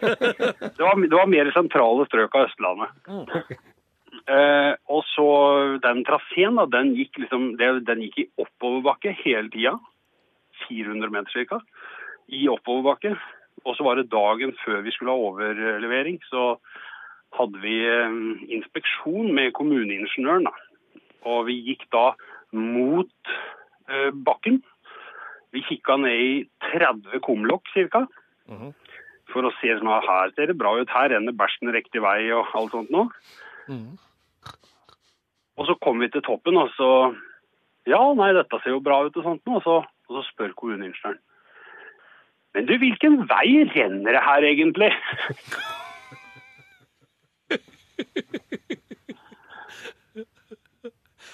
[0.77, 3.57] det, var, det var mer sentrale strøk av Østlandet.
[4.27, 5.27] Eh, og så
[5.83, 9.77] den traseen, da, den gikk liksom, det, den gikk i oppoverbakke hele tida.
[10.65, 11.61] 400 meter ca.
[12.27, 13.13] I oppoverbakke.
[13.65, 16.57] Og så var det dagen før vi skulle ha overlevering, så
[17.37, 18.17] hadde vi eh,
[18.57, 20.47] inspeksjon med kommuneingeniøren.
[20.47, 21.01] Da.
[21.27, 22.09] Og vi gikk da
[22.55, 23.33] mot
[23.91, 24.61] eh, bakken.
[25.55, 26.31] Vi kikka ned i
[26.71, 28.05] 30 kumlokk ca.
[29.31, 32.51] For å se sånn, her ser det bra ut, her renner bæsjen riktig vei og
[32.55, 33.07] alt sånt noe.
[35.57, 36.91] Og så kom vi til toppen, og så
[37.87, 39.61] Ja, nei, dette ser jo bra ut og sånt noe.
[39.61, 39.75] Og så,
[40.09, 41.19] og så spør kommuneingeniøren.
[42.55, 44.91] Men du, hvilken vei renner det her egentlig?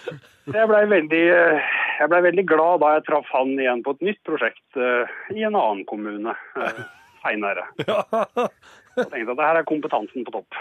[0.04, 4.04] Så Jeg blei veldig, eh, ble veldig glad da jeg traff han igjen på et
[4.10, 6.84] nytt prosjekt eh, i en annen kommune uh,
[7.24, 7.64] seinere.
[8.94, 10.54] Jeg tenkte at det her er kompetansen på topp.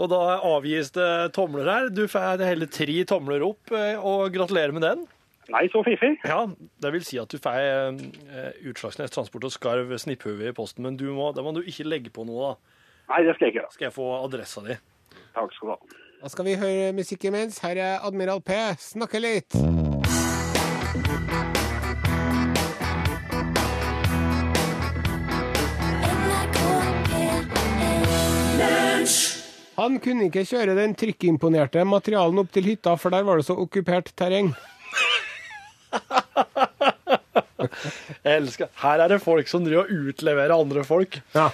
[0.00, 1.88] Og da avgis det tomler her.
[1.94, 5.04] Du får hele tre tomler opp, eh, og gratulerer med den.
[5.50, 6.12] Nei, så fiffig.
[6.26, 6.44] Ja,
[6.82, 10.98] det vil si at du får eh, Utslagsnes Transport og Skarv snipphue i posten, men
[10.98, 12.76] du må, da må du ikke legge på noe, da.
[13.10, 13.74] Nei, det skal jeg ikke gjøre.
[13.74, 14.78] Skal jeg få adressa di?
[15.34, 16.09] Takk skal du ha.
[16.20, 17.62] Da skal vi høre musikk imens.
[17.64, 18.52] Her er Admiral P.
[18.76, 19.54] Snakke litt.
[29.80, 33.56] Han kunne ikke kjøre den trykkimponerte materialen opp til hytta, for der var det så
[33.56, 34.52] okkupert terreng.
[38.30, 41.18] Jeg elsker Her er det folk som driver og utleverer andre folk.
[41.34, 41.48] Ja.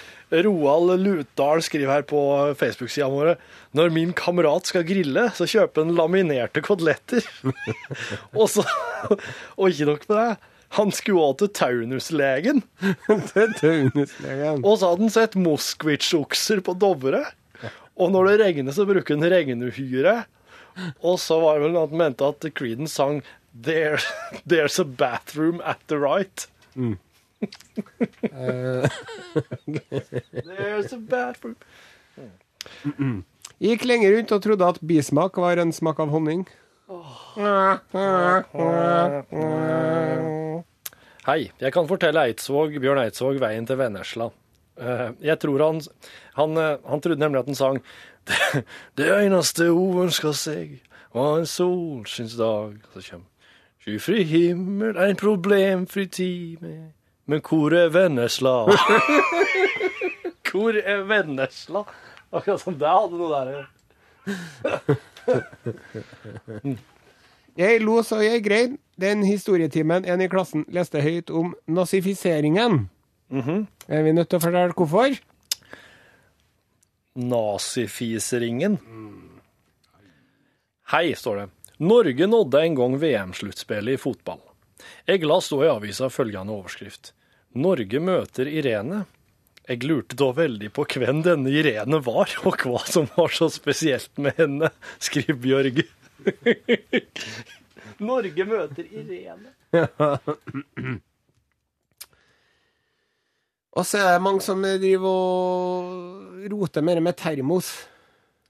[0.45, 2.19] Roald Lutdal skriver her på
[2.59, 3.37] Facebook-sida våre
[3.77, 7.23] Når min kamerat skal grille, så kjøper han laminerte koteletter.
[8.39, 8.65] og, så,
[9.57, 10.53] og ikke nok med det.
[10.75, 12.57] Han skulle òg til Taunuslegen,
[13.07, 14.65] Det er Taunuslegen.
[14.67, 17.23] og så hadde han sett Moskvitsj-okser på Dovre.
[17.97, 20.17] Og når det regner, så bruker han regnuhyre.
[21.01, 23.23] Og så var det vel at han mente at Creedence sang
[23.57, 23.97] There,
[24.45, 26.45] There's a bathroom at the right.
[30.47, 31.55] There's a bathroom
[33.61, 36.43] Gikk lenge rundt og trodde at bismak var en smak av honning.
[41.27, 44.29] Hei, jeg kan fortelle Eidsvåg, Bjørn Eidsvåg veien til Vennesla.
[44.77, 45.81] Eh, Jeg tror han,
[46.37, 47.79] han, eh, han trodde nemlig at han sang
[48.27, 48.37] Det,
[48.99, 50.77] det eneste hun ønska seg,
[51.15, 52.77] var en solskinnsdag.
[52.93, 53.25] Så kommer
[53.87, 56.91] Skyfri himmel, en problemfri time.
[57.25, 58.65] Men hvor er Vennesla?
[60.51, 61.85] hvor er Vennesla?
[62.35, 63.63] Akkurat som det hadde noe der.
[67.63, 68.75] Jeg lo så jeg grein.
[68.99, 72.89] Den historietimen en i klassen leste høyt om nazifiseringen.
[73.31, 75.15] Er vi nødt til å fortelle hvorfor?
[77.15, 78.81] Nazifiseringen.
[80.91, 81.47] Hei, står det.
[81.77, 84.41] Norge nådde en gang VM-sluttspillet i fotball.
[85.05, 87.13] Jeg la stå i avisa følgende overskrift.
[87.57, 89.03] Norge møter Irene.
[89.67, 94.13] Jeg lurte da veldig på hvem denne Irene var, og hva som var så spesielt
[94.17, 95.83] med henne, skriver Bjørg.
[98.09, 99.53] Norge møter Irene.
[103.77, 107.69] Og så er det mange som driver og roter mer med termos.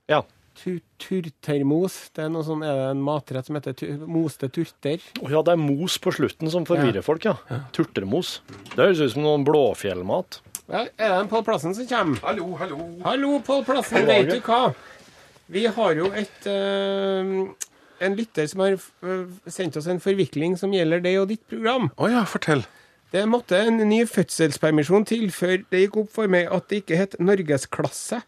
[0.08, 0.22] Ja.
[0.58, 1.96] Tu- Turtermos.
[2.16, 4.98] Det er noe sånn, er det en matrett som heter tu- moste turter?
[5.22, 7.36] Å ja, det er mos på slutten som forvirrer folk, ja.
[7.72, 8.40] Turtermos.
[8.74, 10.40] Det høres ut som noen blåfjellmat.
[10.68, 12.18] Ja, er det en Pål Plassen som kommer?
[12.26, 12.78] Hallo, hallo.
[13.06, 14.04] Hallo, Pål Plassen.
[14.10, 14.74] Vet du hva?
[15.48, 17.46] Vi har jo et eh,
[18.04, 21.88] En lytter som har eh, sendt oss en forvikling som gjelder deg og ditt program.
[21.98, 22.66] Å ja, fortell.
[23.10, 26.98] Det måtte en ny fødselspermisjon til før det gikk opp for meg at det ikke
[27.00, 28.20] het norgesklasse.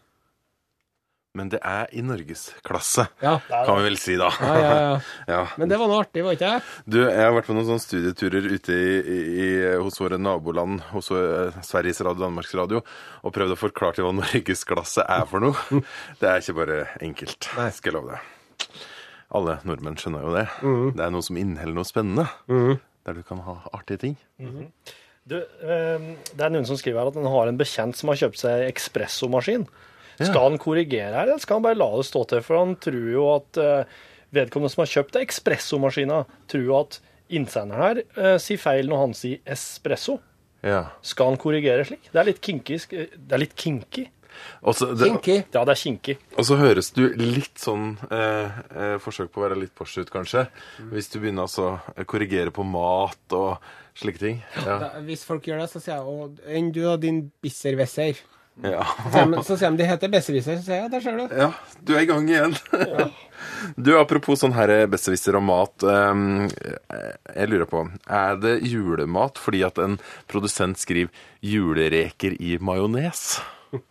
[1.33, 3.37] Men det er i norgesklasse, Ja.
[3.47, 4.27] kan vi vel si da.
[4.41, 4.95] Ja, ja, ja.
[5.31, 5.41] Ja.
[5.57, 6.63] Men det var noe artig, var ikke det?
[6.91, 10.81] Du, jeg har vært på noen sånne studieturer ute i, i, i, hos våre naboland,
[10.91, 12.81] hos eh, Sveriges Radio, Danmarks Radio,
[13.23, 15.55] og prøvd å forklare til hva norgesklasse er for noe.
[16.19, 18.73] Det er ikke bare enkelt, skal jeg love deg.
[19.39, 20.47] Alle nordmenn skjønner jo det.
[20.97, 22.25] Det er noe som inneholder noe spennende,
[23.07, 24.17] der du kan ha artige ting.
[25.23, 28.19] Du, eh, det er noen som skriver her at den har en bekjent som har
[28.19, 29.63] kjøpt seg ekspressomaskin.
[30.29, 32.43] Skal han korrigere her, eller skal han bare la det stå til?
[32.45, 33.99] For han tror jo at eh,
[34.35, 36.99] vedkommende som har kjøpt ekspressomaskina, tror jo at
[37.31, 40.19] innsenderen her eh, sier feil når han sier espresso.
[40.65, 40.85] Ja.
[41.05, 42.11] Skal han korrigere slik?
[42.13, 42.77] Det er litt kinky.
[42.91, 44.07] Det er litt kinky.
[44.61, 45.35] Også, det, Kinky.
[45.53, 46.15] Ja, det er kinky.
[46.37, 50.11] og så høres du litt sånn eh, eh, Forsøk på å være litt Porsche ut,
[50.13, 50.45] kanskje.
[50.91, 53.59] Hvis du begynner altså å korrigere på mat og
[53.97, 54.39] slike ting.
[54.63, 54.77] Ja.
[54.85, 58.21] Da, hvis folk gjør det, så sier jeg å, enn du og din bisserwesser.
[58.63, 58.83] Ja.
[59.43, 61.35] Så sier de- de heter besserwisser, så sier jeg ja, der ser du.
[61.35, 61.51] Ja,
[61.83, 62.55] du er i gang igjen.
[63.75, 65.81] Du, apropos sånn her besserwisser og mat.
[65.81, 66.45] ehm,
[67.33, 69.97] Jeg lurer på, er det julemat fordi at en
[70.29, 71.09] produsent skriver
[71.41, 73.39] 'julereker i majones'?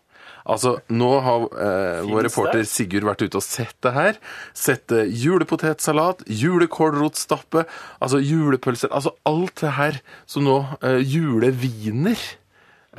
[0.50, 2.62] Altså, nå har eh, vår reporter?
[2.64, 4.16] Sigurd vært ute og sett det her.
[4.56, 7.66] Sett eh, julepotetsalat, julekålrotstappe,
[8.00, 12.16] altså julepølser Altså alt det her som nå eh, Juleviner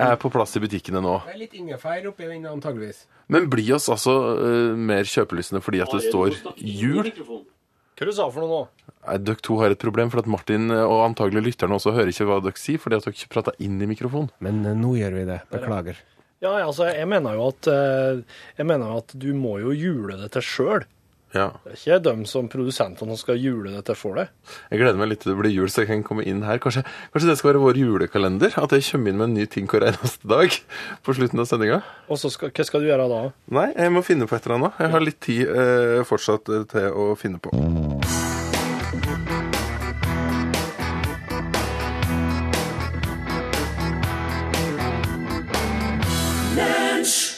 [0.03, 1.15] er på plass i butikkene nå.
[1.27, 3.05] Det er litt ingefær oppi den, antageligvis.
[3.31, 7.11] Men blir oss altså uh, mer kjøpelystne fordi at det står jul?
[8.01, 8.61] Hva du sa for noe nå?
[9.05, 12.09] Nei, Dere to har et problem, for at Martin eh, og antagelig lytterne også hører
[12.09, 14.31] ikke hva dere sier, fordi at dere ikke prater inn i mikrofonen.
[14.41, 15.37] Men uh, nå gjør vi det.
[15.53, 15.99] Beklager.
[16.41, 20.17] Ja, altså, jeg mener jo at, uh, jeg mener jo at du må jo jule
[20.17, 20.87] det til sjøl.
[21.31, 21.47] Ja.
[21.63, 24.31] Det er ikke dem som produsentene som skal jule det til for deg.
[24.71, 26.59] Jeg gleder meg litt til det blir jul, så jeg kan komme inn her.
[26.63, 28.57] Kanskje, kanskje det skal være vår julekalender?
[28.59, 30.57] At jeg kommer inn med en ny ting hver eneste dag
[31.05, 31.81] på slutten av sendinga?
[32.11, 33.21] Og så skal, hva skal du gjøre da?
[33.55, 34.81] Nei, jeg må finne på et eller annet.
[34.83, 37.55] Jeg har litt tid eh, fortsatt eh, til å finne på.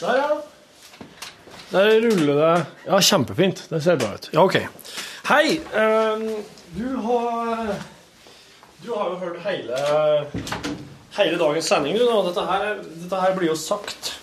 [0.03, 0.52] Der, ja.
[1.73, 3.63] Der ruller det Ja, kjempefint.
[3.69, 4.29] Det ser bra ut.
[4.33, 4.59] Ja, OK.
[5.29, 5.59] Hei.
[5.73, 6.27] ehm,
[6.77, 7.73] du har
[8.83, 9.77] Du har jo hørt hele,
[11.15, 12.03] hele dagens sending, du.
[12.27, 14.19] Dette her, dette her blir jo sagt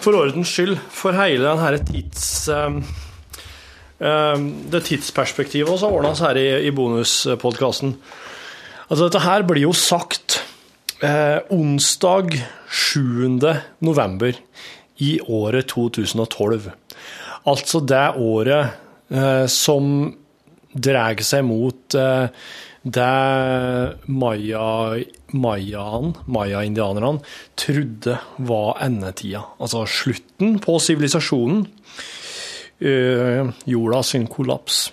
[0.00, 2.48] for ordens skyld for hele den herre tids...
[2.52, 2.82] ehm,
[3.98, 7.96] ehm, det tidsperspektivet også har ordna seg her i, i bonuspodkasten.
[8.86, 10.38] Altså, dette her blir jo sagt
[11.02, 12.36] eh, onsdag
[12.70, 13.40] 7.
[13.84, 14.36] november
[15.02, 16.70] i året 2012.
[17.46, 18.78] Altså det året
[19.12, 20.14] eh, som
[20.72, 22.28] drar seg mot eh,
[22.86, 23.12] det
[24.06, 24.66] maya,
[25.34, 27.18] mayaen, maya-indianerne
[27.58, 29.42] trodde var endetida.
[29.58, 31.64] Altså slutten på sivilisasjonen.
[32.78, 34.92] Eh, jorda sin kollaps.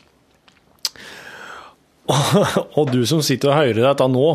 [2.79, 4.27] Og du som sitter og hører dette nå,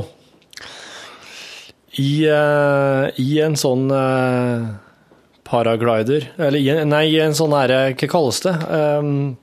[1.98, 4.68] i, eh, i en sånn eh,
[5.49, 8.55] paraglider, eller nei, i en sånn her, hva kalles det?
[8.69, 9.37] Um,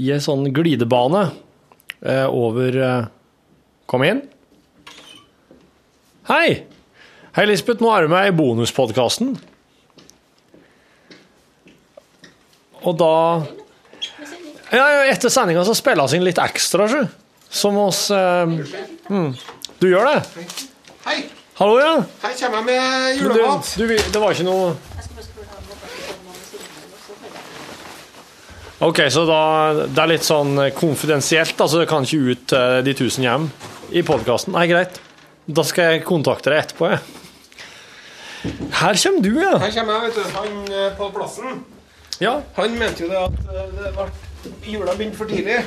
[0.00, 3.00] I en sånn glidebane uh, over uh,
[3.90, 4.20] Kom inn.
[6.30, 6.60] Hei!
[7.34, 9.32] Hei, Lisbeth, nå er du med i bonuspodkasten.
[12.86, 13.14] Og da
[14.70, 17.02] Ja, ja, etter sendinga så spilles inn litt ekstra, sjø.
[17.50, 18.46] Som oss eh,
[19.10, 19.30] mm.
[19.82, 20.46] Du gjør det?
[21.08, 21.16] Hei,
[21.58, 21.96] Hallo, ja?
[22.22, 23.72] her kommer jeg med julemat.
[23.74, 24.70] du, du, det var ikke noe
[28.80, 29.40] Ok, så da
[29.92, 33.48] det er litt sånn konfidensielt, altså det kan ikke ut til de tusen hjem
[33.92, 34.54] i podkasten.
[34.56, 34.96] Nei, greit.
[35.50, 37.00] Da skal jeg kontakte deg etterpå, jeg.
[38.80, 39.52] Her kommer du, ja.
[39.60, 40.22] Her kommer jeg, vet du.
[40.38, 41.60] Han eh, på plassen.
[42.24, 42.38] Ja.
[42.56, 44.06] Han mente jo det at eh, det ble
[44.72, 45.60] jula begynte for tidlig.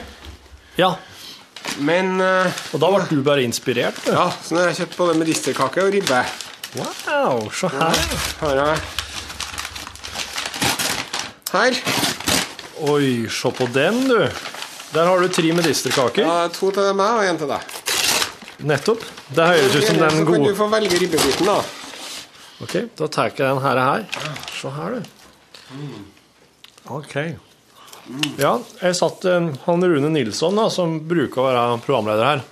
[0.82, 0.96] ja.
[1.80, 3.96] Men eh, Og da ble du bare inspirert.
[4.04, 4.12] du.
[4.12, 6.20] ja, så nå har jeg kjøpt både medisterkake og ribbe.
[6.82, 8.04] Wow, se her.
[8.42, 8.84] Har jeg
[11.54, 12.23] Her.
[12.82, 14.18] Oi, se på den, du.
[14.94, 16.26] Der har du tre medisterkaker.
[16.26, 17.80] Ja, to til meg og én til deg.
[18.64, 19.06] Nettopp.
[19.34, 21.60] Det høres ut som den den så kan gode du få velge ribbebiten, da.
[22.64, 23.82] Ok, da tar jeg den her.
[23.84, 24.06] her.
[24.54, 25.02] Se her, du.
[26.94, 27.16] Ok.
[28.42, 32.44] Ja, jeg satt eh, han Rune Nilsson, da, som bruker å være programleder her.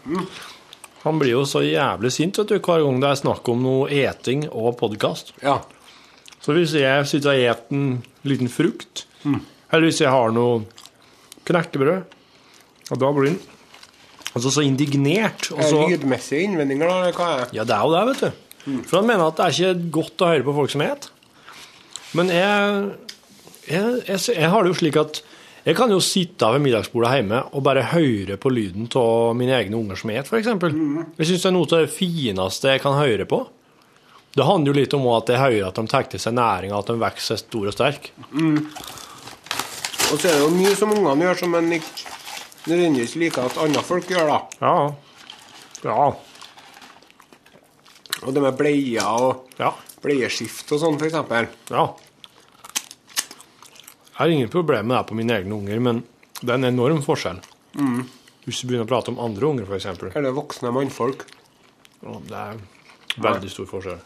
[1.01, 3.89] Han blir jo så jævlig sint vet du, hver gang det er snakk om noe
[3.89, 5.33] eting og podkast.
[5.41, 5.57] Ja.
[6.41, 7.87] Så hvis jeg sitter og spiser en
[8.27, 9.05] liten frukt,
[9.71, 10.61] eller hvis jeg har noe
[11.47, 12.17] knekkebrød,
[12.91, 13.39] og da blir han
[14.35, 15.49] altså så indignert.
[15.55, 16.99] Og så, Lydmessige innvendinger, da?
[17.01, 17.49] eller hva er det?
[17.57, 18.83] ja, det er jo det, vet du.
[18.87, 21.07] For han mener at det er ikke godt å høre på folk som et.
[22.17, 22.89] Men jeg,
[23.71, 25.21] jeg, jeg, jeg har det jo slik at
[25.61, 29.77] jeg kan jo sitte ved middagsbordet hjemme og bare høre på lyden av mine egne
[29.77, 30.47] unger som et, f.eks.
[30.49, 33.43] Jeg syns det er noe av det fineste jeg kan høre på.
[34.33, 36.89] Det handler jo litt om at jeg hører at de tar til seg næring, at
[36.89, 38.09] de vokser stor og sterk.
[40.11, 43.81] Og så er det jo mye som ungene gjør som en nødvendigvis liker at andre
[43.85, 44.39] folk gjør, da.
[44.61, 44.75] Ja.
[45.87, 46.11] Ja.
[48.21, 49.71] Og det med bleier og Ja.
[50.03, 51.47] bleieskift og sånn, eksempel.
[51.69, 51.85] ja.
[54.11, 56.03] Jeg har ingen problem med det på mine egne unger, men
[56.41, 57.39] det er en enorm forskjell.
[58.45, 59.85] Hvis du begynner å prate om andre unger, f.eks.
[60.15, 61.25] Eller voksne mannfolk.
[62.01, 62.59] Det er
[63.17, 63.99] veldig stor forskjell.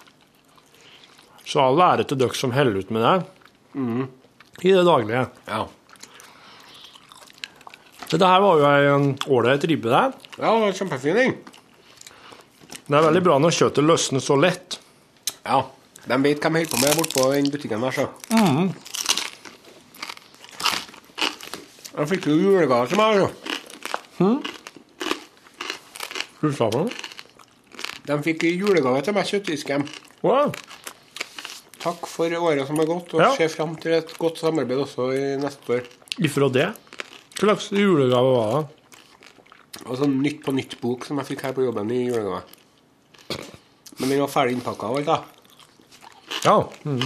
[1.46, 3.26] Så all ære til dere som holder ut med det
[4.64, 5.30] i det daglige.
[5.48, 5.68] Ja.
[8.16, 10.14] Så det her var jo en ålreit ribbe der.
[10.40, 11.34] Ja, det var kjempefin.
[12.86, 14.78] Det er veldig bra når kjøttet løsner så lett.
[15.44, 15.58] Ja.
[16.06, 18.06] De vet hva de holder på med bortpå den butikken der, så.
[21.98, 24.30] Jeg fikk jo julegave til meg, så.
[26.40, 26.80] Hva sa du?
[28.06, 29.84] De fikk julegave til meg kjøttdisken.
[30.24, 30.56] Wow.
[31.84, 33.36] Takk for året som er gått, og Ja.
[33.36, 35.84] ser fram til et godt samarbeid også i neste år.
[36.24, 36.72] Ifra det?
[37.36, 38.86] Hva slags julegave var det?
[39.86, 42.46] Og sånn Nytt på nytt-bok som jeg fikk her på jobben i julegave.
[44.00, 45.18] Men den var ferdig innpakka og alt, da.
[46.46, 46.56] Ja.
[46.88, 47.04] Mm.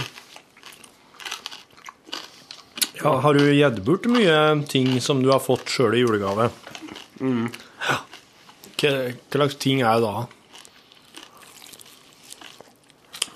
[3.00, 3.14] ja.
[3.24, 4.36] Har du gitt bort mye
[4.70, 6.50] ting som du har fått sjøl i julegave?
[7.18, 7.98] Ja.
[8.80, 8.92] Hva,
[9.34, 10.26] slags ting er det da?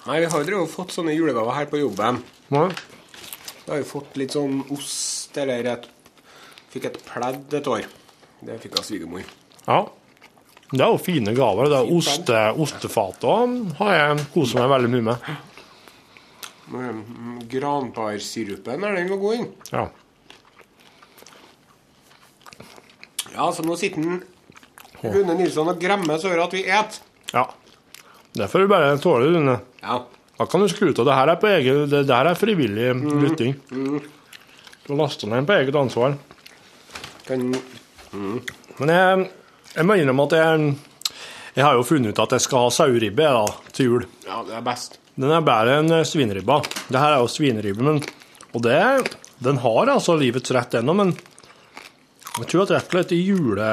[0.05, 2.23] Nei, vi har jo fått sånne julegaver her på jobben.
[2.55, 2.69] Ja.
[3.65, 5.91] Vi har jo fått litt sånn ost, eller et
[6.75, 7.85] Fikk et pledd et år.
[8.45, 9.23] Det fikk av svigermor.
[9.69, 9.85] ja.
[10.75, 11.69] Det er jo fine gaver.
[11.71, 15.29] Det er oste, ostefat òg har jeg kost meg veldig mye med.
[16.73, 19.47] Mm, Granparsirupen, er den var god, inn.
[19.71, 19.85] Ja.
[23.37, 24.19] Ja, så nå sitter den,
[25.05, 27.01] Rune Nilsson og gremmes over at vi et.
[27.35, 27.47] ja.
[28.35, 29.53] Det får du bare tåle, Rune.
[29.85, 30.01] Ja.
[30.41, 31.05] Da kan du skru av.
[31.07, 32.89] Det her er, på eget, det her er frivillig
[33.23, 33.53] lytting.
[34.89, 36.17] Du laster ned på eget ansvar.
[37.25, 37.47] Kan
[38.79, 39.29] Men jeg,
[39.75, 40.75] jeg må innrømme at jeg,
[41.55, 43.31] jeg har jo funnet ut at jeg skal ha saueribbe
[43.73, 44.07] til jul.
[44.27, 44.98] Ja, det er best.
[45.15, 46.59] Den er bedre enn eh, svineribba.
[46.90, 48.03] Det her er jo svineribbe, men
[48.55, 48.79] Og det,
[49.42, 51.09] den har altså livets rett ennå, men
[52.38, 53.67] jeg tror at rett og slett i, jule,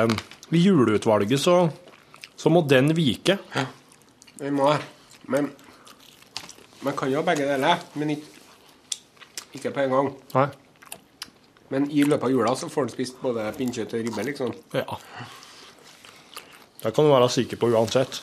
[0.50, 1.58] i juleutvalget så,
[2.38, 3.38] så må den vike.
[4.42, 4.80] Vi må det.
[5.30, 5.52] Men
[6.82, 8.42] man kan jo begge deler, men ikke,
[9.54, 10.12] ikke på en gang.
[10.34, 10.48] Nei.
[11.72, 14.52] Men i løpet av jula så får han spist både pinnekjøtt og ribbe, liksom.
[14.76, 14.98] Ja.
[16.82, 18.20] Det kan du være sikker på uansett.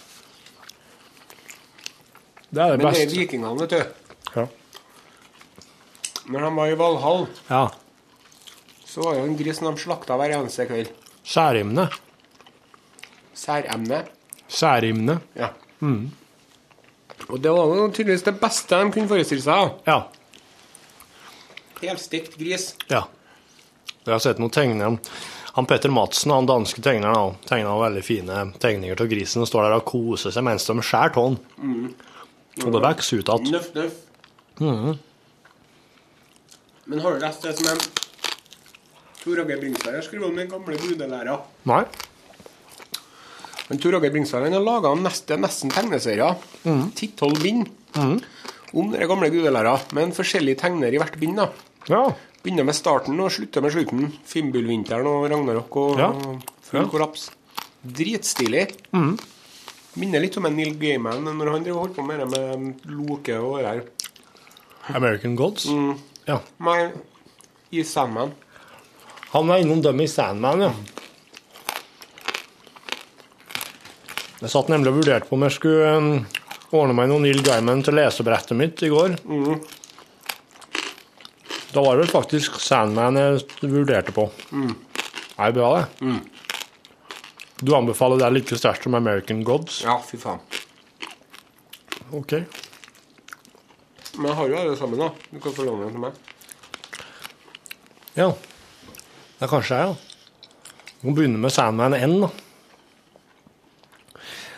[2.51, 3.81] Det er det Men det er vikingene, vet du.
[4.37, 4.47] Ja.
[6.29, 7.63] Når de var i Valhall, ja.
[8.85, 10.93] så var jo en gris som de slakta hver eneste kveld.
[11.25, 11.89] Særimne.
[13.37, 14.05] Særemne.
[14.49, 15.21] Særimne.
[15.37, 15.55] Ja.
[17.29, 19.79] Og det var jo tydeligvis det beste de kunne forestille seg.
[19.89, 20.03] Ja.
[21.81, 22.75] Helstekt gris.
[22.91, 23.07] Ja.
[24.09, 24.99] Jeg har sett noen tegninger.
[25.59, 29.75] Han Petter Madsen, han danske tegneren, tegna veldig fine tegninger av grisen og står der
[29.81, 31.37] og koser seg mens de skjærer tåen.
[32.63, 33.53] Og det vokser ut igjen.
[33.57, 33.97] Nøff, nøff.
[36.89, 37.83] Men har du lest det som en
[39.19, 41.35] Tor Åge Bringsværd har skrevet om den gamle gudelæra?
[41.69, 41.83] Nei?
[43.69, 46.39] Men Tor Åge Bringsværd har laga nesten, nesten tegneserier.
[46.97, 47.69] Ti-tolv bind.
[47.99, 51.37] Om den gamle gudelæra, med en forskjellig tegner i hvert bind.
[51.43, 51.51] da.
[51.87, 52.13] Ja.
[52.43, 54.13] Begynner med starten og slutter med slutten.
[54.29, 56.11] Fimbulvinteren og Ragnarok og Ja.
[56.63, 56.87] full Ja.
[56.89, 57.31] kollaps.
[57.87, 58.67] Dritstilig.
[59.97, 63.59] Minner litt om en Neil Gaiman når han holdt på med det med Loke og
[63.59, 63.83] det der.
[64.95, 65.67] American Gods.
[66.27, 66.41] Ja.
[66.61, 66.93] Nei,
[67.73, 68.33] i Sandman.
[69.33, 70.73] Han var innom dem i Sandman, ja.
[74.41, 76.27] Jeg satt nemlig og vurderte på om jeg skulle um,
[76.73, 79.17] ordne meg noe Neil Gaiman til lesebrettet mitt i går.
[81.73, 84.29] Da var det vel faktisk Sandman jeg vurderte på.
[84.51, 86.17] Det er bra, det.
[87.59, 89.83] Du anbefaler det like sterkt som American Gods?
[89.85, 90.41] Ja, fy faen.
[92.15, 92.39] Ok.
[94.17, 95.11] Men jeg har jo alle sammen, da.
[95.31, 96.13] Du kan få låne den til meg.
[98.19, 98.31] Ja.
[99.39, 99.97] Det er kanskje jeg, da.
[100.99, 102.31] Vi må begynne med Sandman N, da.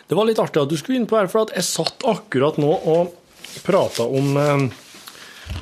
[0.07, 2.57] Det var litt artig at du skulle inn på her, for at jeg satt akkurat
[2.59, 3.13] nå og
[3.65, 4.65] prata om eh,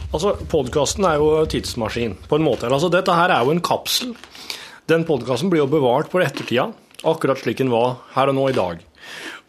[0.09, 2.69] Altså, podkasten er jo tidsmaskin, på en måte.
[2.69, 4.15] Altså, dette her er jo en kapsel.
[4.89, 6.71] Den podkasten blir jo bevart for ettertida,
[7.05, 8.81] akkurat slik den var her og nå i dag.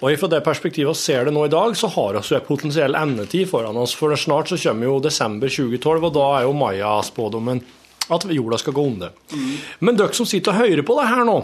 [0.01, 3.49] Og fra det perspektivet ser det nå i dag, så har vi en potensiell endetid
[3.51, 3.93] foran oss.
[3.97, 7.61] For snart så kommer jo desember 2012, og da er jo Maya-spådommen
[8.11, 9.13] at jorda skal gå under.
[9.81, 11.37] Men dere som sitter og hører på det her nå,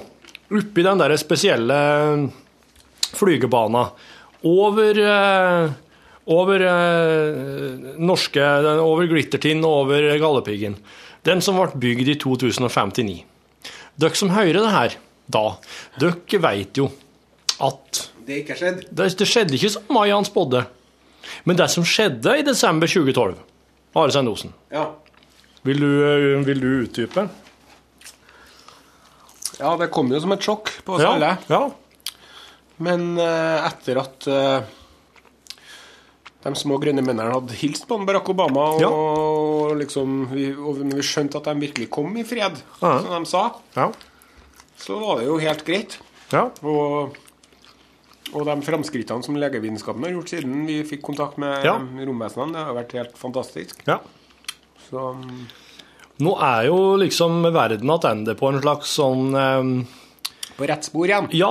[0.57, 1.80] oppi den der spesielle
[3.16, 3.88] flygebana
[4.47, 5.76] over eh,
[6.27, 8.43] over eh, norske
[8.83, 10.77] over Glittertind og over Galdhøpiggen.
[11.27, 13.20] Den som ble bygd i 2059.
[13.99, 14.97] Dere som hører det her
[15.33, 15.45] da,
[15.99, 16.91] dere vet jo
[17.64, 18.83] at Det ikke skjedde.
[18.85, 18.95] skjedd.
[18.95, 20.64] det, det skjedde ikke som Mayan spådde.
[21.47, 23.35] Men det som skjedde i desember 2012
[23.97, 24.91] Are Svein Osen, Ja.
[25.64, 27.29] vil du, eh, vil du utdype?
[29.59, 31.37] ja, det kom jo som et sjokk på oss alle.
[31.49, 31.62] ja.
[32.85, 34.66] Men eh, etter at eh,
[36.47, 39.76] de små grønne mennene hadde hilst på Barack Obama, og, Ja.
[39.82, 42.99] liksom, vi, og vi skjønte at de virkelig kom i fred, Ja.
[43.03, 43.44] som de sa,
[43.76, 43.90] ja.
[44.78, 45.99] så var det jo helt greit.
[46.32, 46.47] ja.
[46.62, 47.16] Og,
[48.34, 51.62] og de framskrittene som legevitenskapen har gjort siden vi fikk kontakt med
[52.09, 53.82] romvesenene, det har vært helt fantastisk.
[53.86, 54.01] ja.
[54.90, 55.47] Så mm,
[56.22, 59.72] Nå er jo liksom verden tilbake på en slags sånn um...
[60.57, 61.26] på rett spor igjen.
[61.36, 61.51] Ja,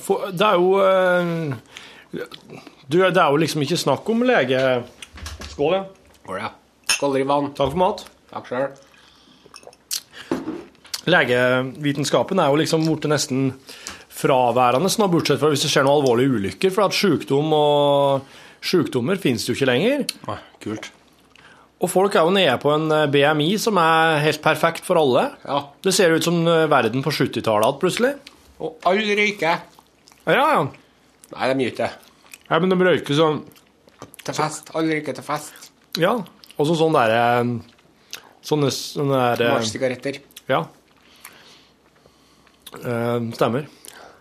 [0.00, 2.24] for det er jo eh,
[2.90, 4.60] du, Det er jo liksom ikke snakk om lege...
[5.52, 5.84] Skål, ja.
[6.20, 6.50] Skål, ja.
[6.90, 7.52] Skål i vann.
[7.54, 8.04] Takk for mat.
[8.30, 8.70] Takk sjøl.
[11.10, 13.52] Legevitenskapen er jo liksom borte nesten
[14.20, 16.72] fraværende, nå, bortsett fra hvis det skjer noen alvorlige ulykker.
[16.74, 18.26] For at sykdom og
[18.60, 20.04] sykdommer finnes jo ikke lenger.
[20.28, 20.90] Nei, Kult.
[21.80, 25.30] Og folk er jo nede på en eh, BMI som er helt perfekt for alle.
[25.46, 25.62] Ja.
[25.80, 28.12] Det ser ut som eh, verden på 70-tallet igjen, plutselig.
[28.60, 29.62] Og alle røyker.
[30.28, 30.66] Ja, ja.
[31.32, 32.09] Nei, de gjør ikke det.
[32.50, 33.42] Ja men de røyker sånn
[34.24, 34.70] Til fest.
[34.76, 35.70] Alle røyker til fest.
[36.00, 36.12] Ja.
[36.58, 37.22] Og så sånn derre
[38.44, 40.62] Sånne, sånne der, eh, Marsjsigaretter Ja.
[42.84, 43.66] Eh, stemmer.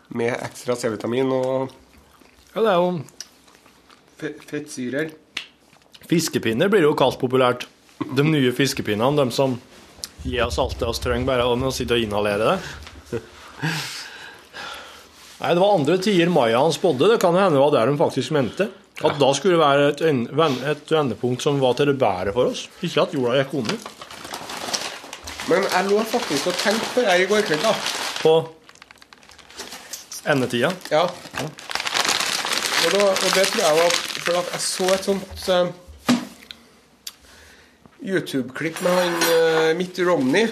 [0.09, 1.69] med ekstra C-vitamin og
[2.55, 3.03] Ja, det er jo
[4.49, 5.11] fettsyrer.
[6.09, 7.67] Fiskepinner blir jo kalt populært.
[8.15, 9.53] De nye fiskepinnene, de som
[10.25, 12.57] gir oss alt det vi trenger, bare å sitte og inhalere
[13.11, 13.21] det.
[15.39, 17.13] Nei, det var andre tider Mayaen spådde.
[17.13, 18.67] Det kan hende det var der hun faktisk mente.
[18.99, 20.01] At da skulle det være et,
[20.73, 22.65] et vendepunkt som var til det bedre for oss.
[22.83, 23.77] Ikke at jorda gikk under.
[25.49, 27.71] Men jeg lå faktisk og tenkte på det i går kveld, da.
[28.19, 28.33] På
[30.27, 30.73] endetida.
[30.91, 31.05] Ja.
[31.07, 35.71] Og, da, og det tror jeg var for at jeg så et sånt uh,
[38.03, 40.51] YouTube-klipp med han uh, Mitt Romney.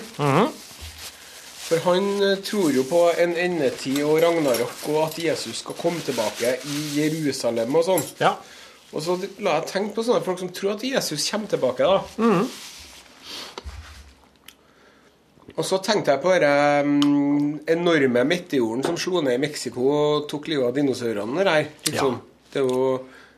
[1.68, 6.00] For han eh, tror jo på en endetid og ragnarok, og at Jesus skal komme
[6.06, 8.06] tilbake i Jerusalem og sånn.
[8.22, 8.38] Ja.
[8.96, 12.00] Og så la jeg tenke på sånne folk som tror at Jesus kommer tilbake, da.
[15.58, 16.94] Og så tenkte jeg på den
[17.68, 21.72] enorme meteoren som slo ned i Mexico og tok livet av dinosaurene der.
[21.90, 22.20] Liksom.
[22.54, 22.92] Det er jo,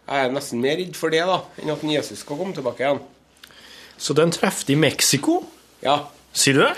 [0.03, 3.01] jeg er nesten mer redd for det da, enn at Jesus skal komme tilbake igjen.
[3.97, 5.41] Så den trefte i Mexico?
[5.81, 6.03] Ja,
[6.35, 6.75] Sier du det?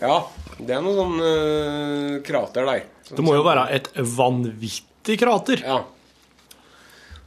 [0.00, 0.16] Ja.
[0.58, 2.84] Det er noe sånn uh, krater der.
[3.10, 5.62] Det må jo være et vanvittig krater.
[5.64, 5.80] Ja.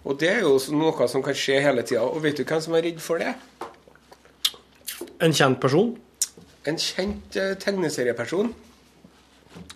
[0.07, 2.05] Og det er jo noe som kan skje hele tida.
[2.07, 3.33] Og vet du hvem som er redd for det?
[5.21, 5.95] En kjent person
[6.69, 8.53] En kjent uh, tegneserieperson.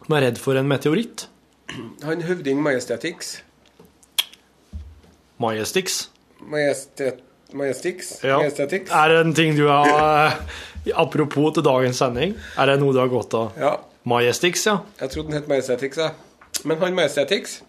[0.05, 1.27] som er redd for en meteoritt.
[2.03, 3.37] Han høvding Majestetix.
[5.41, 6.09] Majestix.
[6.51, 7.21] Majestet,
[7.57, 8.11] Majestix?
[8.23, 8.39] Ja.
[8.41, 8.91] Majestetics.
[8.91, 10.37] Er det en ting du har
[10.97, 13.57] Apropos til dagens sending, er det noe du har gått av?
[13.59, 13.75] Ja,
[14.09, 14.79] Majestix, ja.
[14.97, 16.65] jeg trodde den het Majestetics, jeg.
[16.65, 17.59] Men han Majestetics,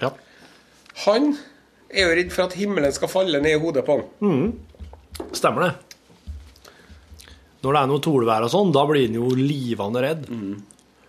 [0.00, 0.10] ja.
[1.04, 1.36] han
[1.90, 4.48] er jo redd for at himmelen skal falle ned i hodet på han.
[5.30, 5.70] Stemmer det.
[7.62, 10.26] Når det er noe tordenvær og sånn, da blir han jo livende redd.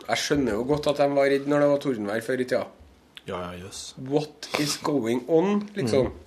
[0.08, 2.64] Jeg skjønner jo godt at de var redd når det var tordenvær før i tida.
[3.28, 3.82] Ja, ja, yes.
[3.98, 6.14] What is going on, liksom?
[6.14, 6.27] Men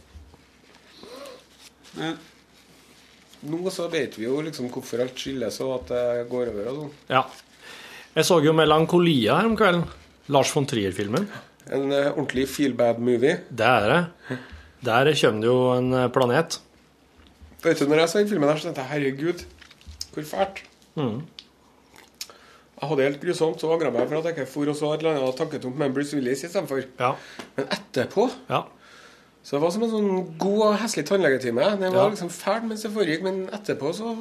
[3.50, 6.80] Nå så vet vi jo liksom hvorfor alt skilles, og at det går over og
[6.80, 6.92] sånn.
[7.08, 7.24] Ja.
[8.14, 9.84] Jeg så jo 'Melankolia' her om kvelden.
[10.28, 11.28] Lars von Trier-filmen.
[11.70, 13.40] En uh, ordentlig feel bad-movie.
[13.50, 14.38] Det er det.
[14.84, 16.60] Der kommer det jo en eh, planet.
[17.62, 19.42] Vet du, når jeg så den filmen der, så tenkte jeg herregud,
[20.14, 20.62] hvor fælt.
[22.80, 25.02] Jeg hadde helt grusomt, så angra meg for at jeg ikke for og så et
[25.02, 26.80] eller annet tanketomt Bruce Willis istedenfor.
[26.98, 27.12] Ja.
[27.58, 28.62] Men etterpå ja.
[29.42, 31.64] Så det var som en sånn god og heslig tannlegetime.
[31.80, 32.10] Den var Ja.
[32.10, 34.14] liksom fæl mens det foregikk, men etterpå så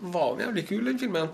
[0.00, 1.28] var den jævlig kul, den filmen.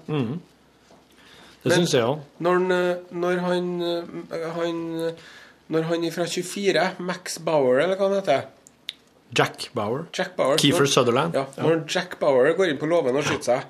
[1.65, 2.21] Det Men- syns jeg òg.
[2.41, 5.15] Når, han, eh, når han, eh, han
[5.71, 8.43] Når han fra 24, Max Bauer, eller hva han heter
[9.35, 10.07] Jack Bauer.
[10.13, 11.35] Jack Bauer Keefer når, Sutherland.
[11.35, 13.63] ja, Når Jack Bauer går inn på låven og skyter seg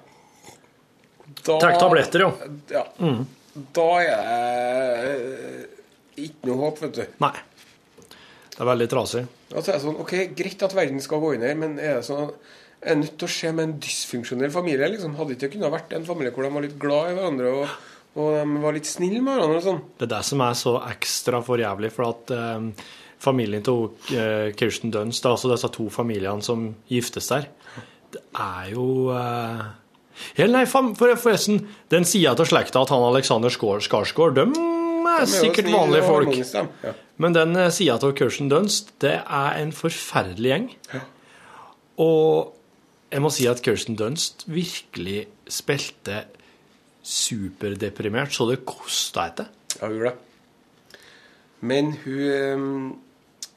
[1.45, 2.33] da, Trekk tabletter, jo.
[2.71, 2.83] Ja.
[3.73, 5.19] Da er
[6.17, 7.07] det ikke noe håp, vet du.
[7.21, 7.33] Nei.
[8.55, 9.25] Det er veldig trasig.
[9.51, 12.31] Er det sånn, ok, Greit at verden skal gå under, men er det sånn
[12.85, 14.89] er det nødt til å skje med en dysfunksjonell familie?
[14.93, 15.15] liksom?
[15.17, 17.79] Hadde ikke kunnet vært en familie hvor de var litt glad i hverandre og,
[18.21, 19.61] og de var litt snille med hverandre?
[19.63, 19.81] og sånn?
[19.97, 22.91] Det er det som er så ekstra for jævlig, for at eh,
[23.25, 27.49] familien til eh, Kirsten Dunst, altså disse to familiene som giftes der,
[28.15, 29.65] det er jo eh,
[30.37, 35.17] Eller nei, for, forresten, den sida av slekta at han Alexander Skarsgård, de er De
[35.23, 36.37] er sikkert vanlige folk.
[36.85, 36.93] Ja.
[37.23, 40.65] Men den sida av Kirsten Dunst, det er en forferdelig gjeng.
[42.03, 42.55] Og
[43.15, 46.25] jeg må si at Kirsten Dunst virkelig spilte
[47.05, 49.51] superdeprimert, så det kosta etter.
[49.79, 50.99] Ja, hun gjorde det.
[51.65, 52.99] Men hun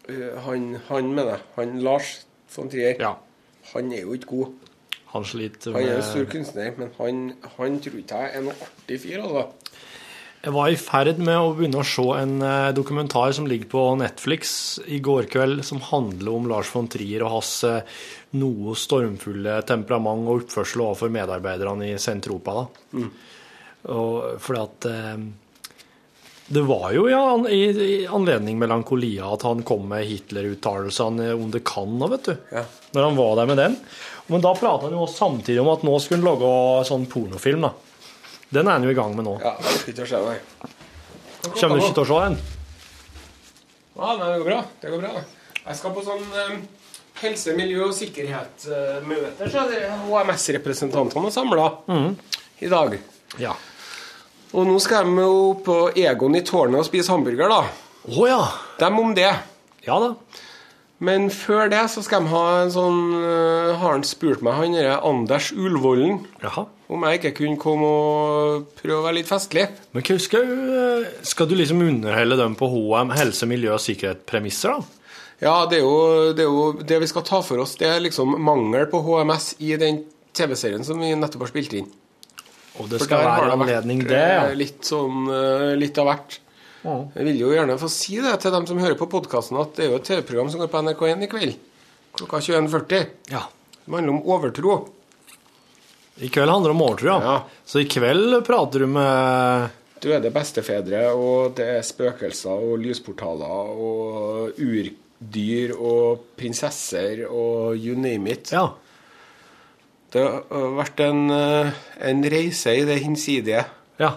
[0.07, 2.11] eh, Han, han mener jeg, han Lars
[2.55, 3.15] von Trier, Ja.
[3.73, 4.53] han er jo ikke god.
[5.11, 8.55] Han sliter Han er jo stor kunstner, men han, han tror ikke jeg er noe
[8.63, 9.43] artig fyr, altså.
[10.37, 13.81] Jeg var i ferd med å begynne å se en eh, dokumentar som ligger på
[13.97, 14.51] Netflix
[14.85, 17.81] i går kveld, som handler om Lars von Trier og hans eh,
[18.37, 22.61] noe stormfulle temperament og oppførsel overfor medarbeiderne i Sentropa.
[22.61, 23.09] Da.
[23.97, 25.25] Og fordi at eh,
[26.53, 31.65] Det var jo ja, i, i anledning melankolia at han kom med Hitler-uttalelsene om det
[31.67, 32.37] kan nå, vet du.
[32.53, 32.63] Ja.
[32.93, 33.75] Når han var der med den.
[34.29, 37.73] Men da prata han jo samtidig om at nå skulle han lage sånn pornofilm, da.
[38.53, 39.35] Den er han jo i gang med nå.
[39.43, 40.71] Ja, jeg orker ikke å se det.
[41.47, 42.37] Kommer du ikke til å se den?
[43.97, 44.59] Ja, nei, det går bra.
[44.81, 45.23] Det går bra.
[45.67, 46.53] Jeg skal på sånn eh,
[47.23, 52.11] helse, miljø og sikkerhet-møte, så det er HMS-representantene samla mm.
[52.63, 52.95] i dag.
[53.41, 53.55] Ja.
[54.55, 57.63] Og nå skal de jo på Egon i tårnet og spise hamburger, da.
[58.07, 58.41] Å ja.
[58.79, 59.33] Dem om det.
[59.87, 60.13] Ja da.
[61.03, 64.73] Men før det så skal de ha en sånn øh, Har han spurt meg, han
[64.73, 66.23] derre Anders Ulvollen?
[66.41, 66.65] Jaha.
[66.89, 69.65] Om jeg ikke kunne komme og prøve å være litt festlig.
[69.93, 74.77] Men hva skal, du- skal du liksom underholde dem på HM, helse, miljø og sikkerhet-premisser,
[74.77, 74.93] da?
[75.43, 77.75] Ja, det er, jo, det er jo det vi skal ta for oss.
[77.77, 79.99] Det er liksom mangel på HMS i den
[80.33, 81.91] TV-serien som vi nettopp har spilt inn.
[82.79, 84.47] Og det skal være anledning det, ja.
[84.57, 86.39] Litt sånn øh, litt av hvert.
[86.87, 89.85] Jeg vil jo gjerne få si det til dem som hører på podkasten, at det
[89.85, 91.55] er jo et TV-program som går på NRK1 i kveld.
[92.17, 93.07] Klokka 21.40.
[93.33, 93.43] ja.
[93.87, 94.73] Det handler om overtro.
[96.19, 97.35] I kveld handler det om overtro, ja.
[97.65, 99.69] Så i kveld prater du med
[100.01, 108.33] døde bestefedre, og det er spøkelser og lysportaler og urdyr og prinsesser og you name
[108.33, 108.53] it.
[108.53, 108.69] Ja.
[110.13, 111.71] Det har vært en, eh,
[112.09, 113.65] en reise i det hinsidige.
[113.99, 114.13] ja.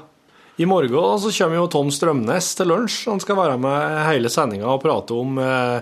[0.61, 3.09] I morgen så kommer jo Tom Strømnes til lunsj.
[3.09, 5.81] Han skal være med hele sendinga og prate om eh,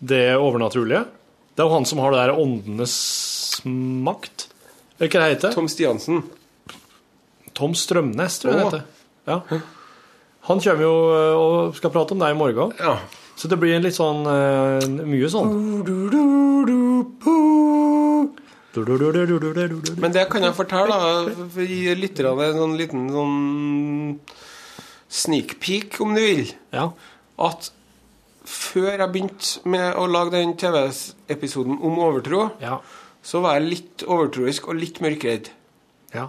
[0.00, 1.04] det overnaturlige.
[1.52, 2.94] Det er jo han som har det der åndenes
[3.66, 4.46] makt.
[5.00, 5.54] Er heter det?
[5.54, 6.22] Tom Stiansen.
[7.54, 8.84] Tom Strømnes, tror jeg det heter.
[9.26, 9.40] Ja.
[10.50, 12.74] Han kommer jo eh, og skal prate om deg i morgen.
[12.78, 12.98] Ja.
[13.34, 15.50] Så det blir en litt sånn eh, Mye sånn.
[20.02, 21.46] Men det kan jeg fortelle, da.
[21.62, 23.38] Gi lytterne en sånn liten sånn
[25.14, 26.50] sneak peek, om du vil.
[26.74, 26.88] Ja.
[27.38, 27.70] At
[28.44, 32.80] før jeg begynte med å lage den TV-episoden om overtro, ja.
[33.24, 35.48] Så var jeg litt overtroisk og litt mørkredd.
[36.14, 36.28] Ja.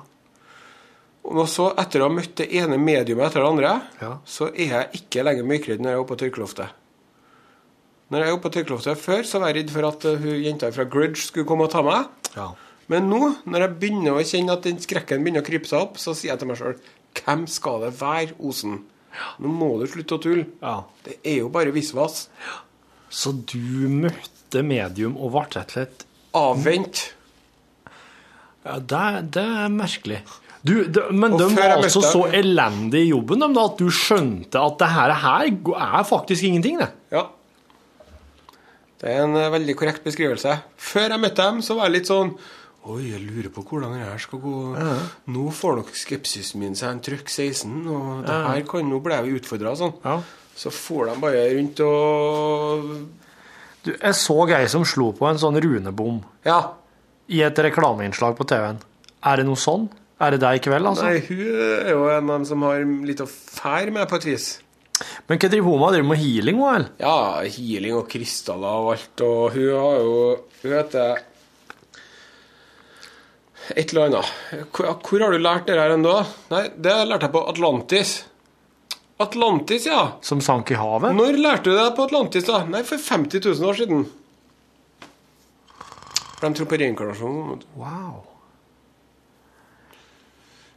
[1.26, 3.72] Og så, etter å ha møtt det ene mediumet etter det andre,
[4.02, 4.12] Ja.
[4.26, 6.70] så er jeg ikke lenger mørkredd når jeg er oppe på tørkeloftet.
[8.14, 10.44] Når jeg er oppe på tørkeloftet før, så var jeg redd for at uh, hun
[10.46, 12.06] jenta fra Grudge skulle komme og ta meg.
[12.36, 12.52] Ja.
[12.94, 13.20] Men nå,
[13.50, 16.36] når jeg begynner å kjenne at den skrekken begynner å krype seg opp, så sier
[16.36, 16.78] jeg til meg sjøl
[17.16, 18.84] Hvem skal det være, Osen?
[19.42, 20.46] Nå må du slutte å tulle.
[20.62, 20.84] ja.
[21.02, 22.28] Det er jo bare visvas.
[23.10, 26.05] Så du møtte medium og ble rett og slett
[26.36, 27.06] Avvent.
[28.66, 29.06] Ja, det,
[29.36, 30.24] det er merkelig.
[30.66, 33.92] Du, det, men Og de var altså så elendige i jobben de, da, at du
[33.94, 36.90] skjønte at det her, er faktisk ingenting, det.
[37.14, 37.28] Ja.
[39.02, 40.56] Det er en eh, veldig korrekt beskrivelse.
[40.82, 42.34] Før jeg møtte dem, så var jeg litt sånn
[42.86, 44.58] Oi, jeg lurer på hvordan det her skal gå.
[45.34, 49.38] Nå får nok skepsisen min seg en trøkk 16, og det her kan nå bli
[49.40, 49.72] utfordra.
[49.80, 49.96] Sånn.
[50.04, 50.20] Ja.
[50.54, 52.92] Så får de bare rundt og
[53.86, 56.60] Du, jeg så ei som slo på en sånn runebom Ja.
[57.30, 58.80] i et reklameinnslag på TV-en.
[59.26, 59.88] Er det noe sånn?
[60.22, 61.06] Er det deg i kveld, altså?
[61.10, 61.42] Nei, hun
[61.86, 64.46] er jo en av dem som har litt å fære med, på et vis.
[65.28, 65.94] Men hva driver hun med?
[65.98, 66.92] Driver med healing, hun, eller?
[67.04, 67.16] Ja,
[67.52, 69.24] healing og krystaller og alt.
[69.28, 70.14] Og hun har jo
[70.64, 71.18] Hun heter
[73.76, 74.32] et eller annet.
[74.72, 76.16] Hvor, hvor har du lært det her ennå?
[76.54, 78.16] Nei, det lærte jeg på Atlantis.
[79.18, 80.18] Atlantis, ja.
[80.22, 81.16] Som sank i havet?
[81.16, 82.66] Når lærte du det på Atlantis, da?
[82.68, 84.06] Nei, for 50 000 år siden.
[86.36, 87.62] For de tror på reinkarnasjon.
[87.80, 88.26] Wow.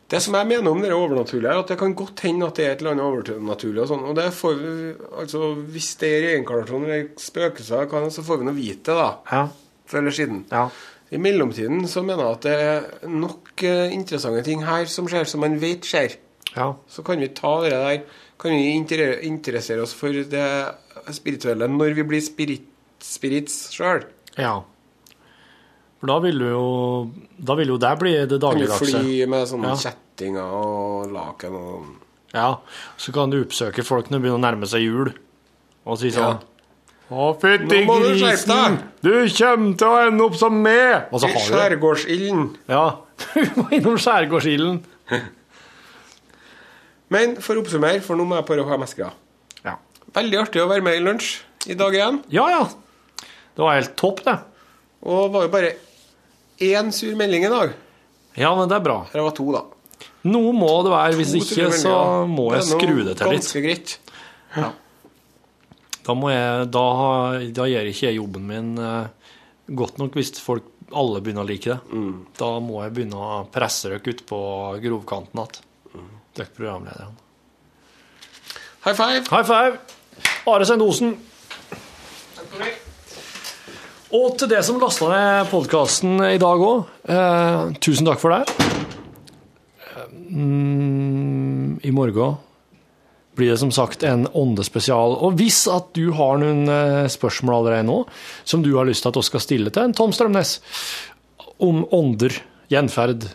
[0.09, 2.65] Det som jeg mener om det overnaturlige, er at det kan godt hende at det
[2.65, 3.83] er et eller annet overnaturlig.
[3.83, 4.77] og sånn, og det får vi,
[5.21, 9.11] altså Hvis det er reinkarnasjon eller spøkelser, er, så får vi nå vite det, da.
[9.33, 9.43] Ja.
[9.89, 10.41] Før eller siden.
[10.53, 10.69] Ja.
[11.11, 15.29] I mellomtiden så mener jeg at det er nok eh, interessante ting her som skjer,
[15.29, 16.17] som man vet skjer.
[16.55, 16.71] ja.
[16.89, 18.75] Så kan vi ta det der Kan vi
[19.27, 20.47] interessere oss for det
[21.15, 22.67] spirituelle når vi blir spirit,
[23.03, 24.05] spirits sjøl.
[24.39, 24.61] Ja.
[25.99, 27.11] For da vil jo
[27.43, 29.79] Da vil jo det bli det Kan vi fly med sånne Ja.
[29.83, 31.87] kjettinger og laken og
[32.35, 32.59] Ja.
[32.97, 35.13] Så kan du oppsøke folk når det begynner å nærme seg jul,
[35.87, 36.39] og si sånn
[37.11, 38.79] Å, fytti du grisen!
[39.01, 41.09] Du kommer til å ende opp som meg!
[41.11, 41.81] Og så har du det.
[41.81, 42.57] Skjærgårdsilden.
[42.69, 42.97] Ja.
[43.35, 44.85] Du må innom skjærgårdsilden.
[47.15, 49.09] Men for å oppsummere, for nå må jeg bare ha meskra.
[49.65, 49.79] Ja.
[50.17, 51.39] Veldig artig å være med i lunsj
[51.73, 52.23] i dag igjen.
[52.35, 52.67] ja, ja.
[53.59, 54.37] Det var helt topp, det.
[55.11, 55.73] Og var jo bare
[56.63, 57.73] én sur melding i dag.
[58.39, 59.01] Ja, men det er bra.
[59.11, 59.65] Det var to, da.
[60.31, 61.17] Noe må det være.
[61.19, 61.95] Hvis To ikke, så
[62.31, 63.43] må jeg skru det til litt.
[63.43, 63.97] Ganske greit.
[66.07, 66.85] Da, må jeg, da,
[67.59, 69.33] da gjør ikke jeg jobben min eh,
[69.77, 71.81] godt nok hvis folk alle begynner å like det.
[71.93, 72.15] Mm.
[72.39, 74.39] Da må jeg begynne å presse dere ut på
[74.87, 75.65] grovkanten igjen.
[76.39, 77.17] Dere programlederne.
[78.85, 79.25] High five.
[79.27, 79.79] High five!
[80.47, 81.17] Are Sendosen.
[84.15, 88.55] Og til det som lasta ned podkasten i dag òg, eh, tusen takk for det.
[89.83, 92.39] Eh, mm, I morgen
[93.37, 95.19] blir det som sagt en åndespesial.
[95.21, 97.99] Og hvis at du har noen eh, spørsmål allerede nå,
[98.45, 100.61] som du har lyst til at vi skal stille til en Tom Strømnes,
[101.61, 102.33] om ånder,
[102.71, 103.29] gjenferd,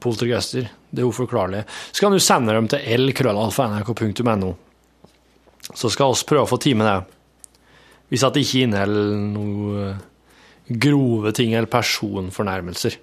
[0.00, 4.52] poltergeister, det uforklarlige, så kan du sende dem til lkrøllalfa.nrk.no.
[5.74, 6.98] Så skal vi prøve å få time det.
[8.10, 10.00] Hvis at det ikke inneholder noe eh,
[10.70, 12.96] grove ting eller personfornærmelser.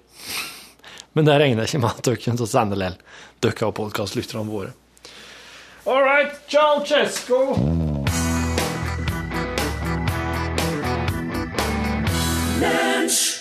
[1.16, 3.00] Men det regner jeg ikke med at dere kommer til å sende likevel.
[3.38, 4.74] Dere og podkastlytterne våre.
[5.88, 7.56] All right, ciao, Cesco!
[12.60, 13.37] Lunsj!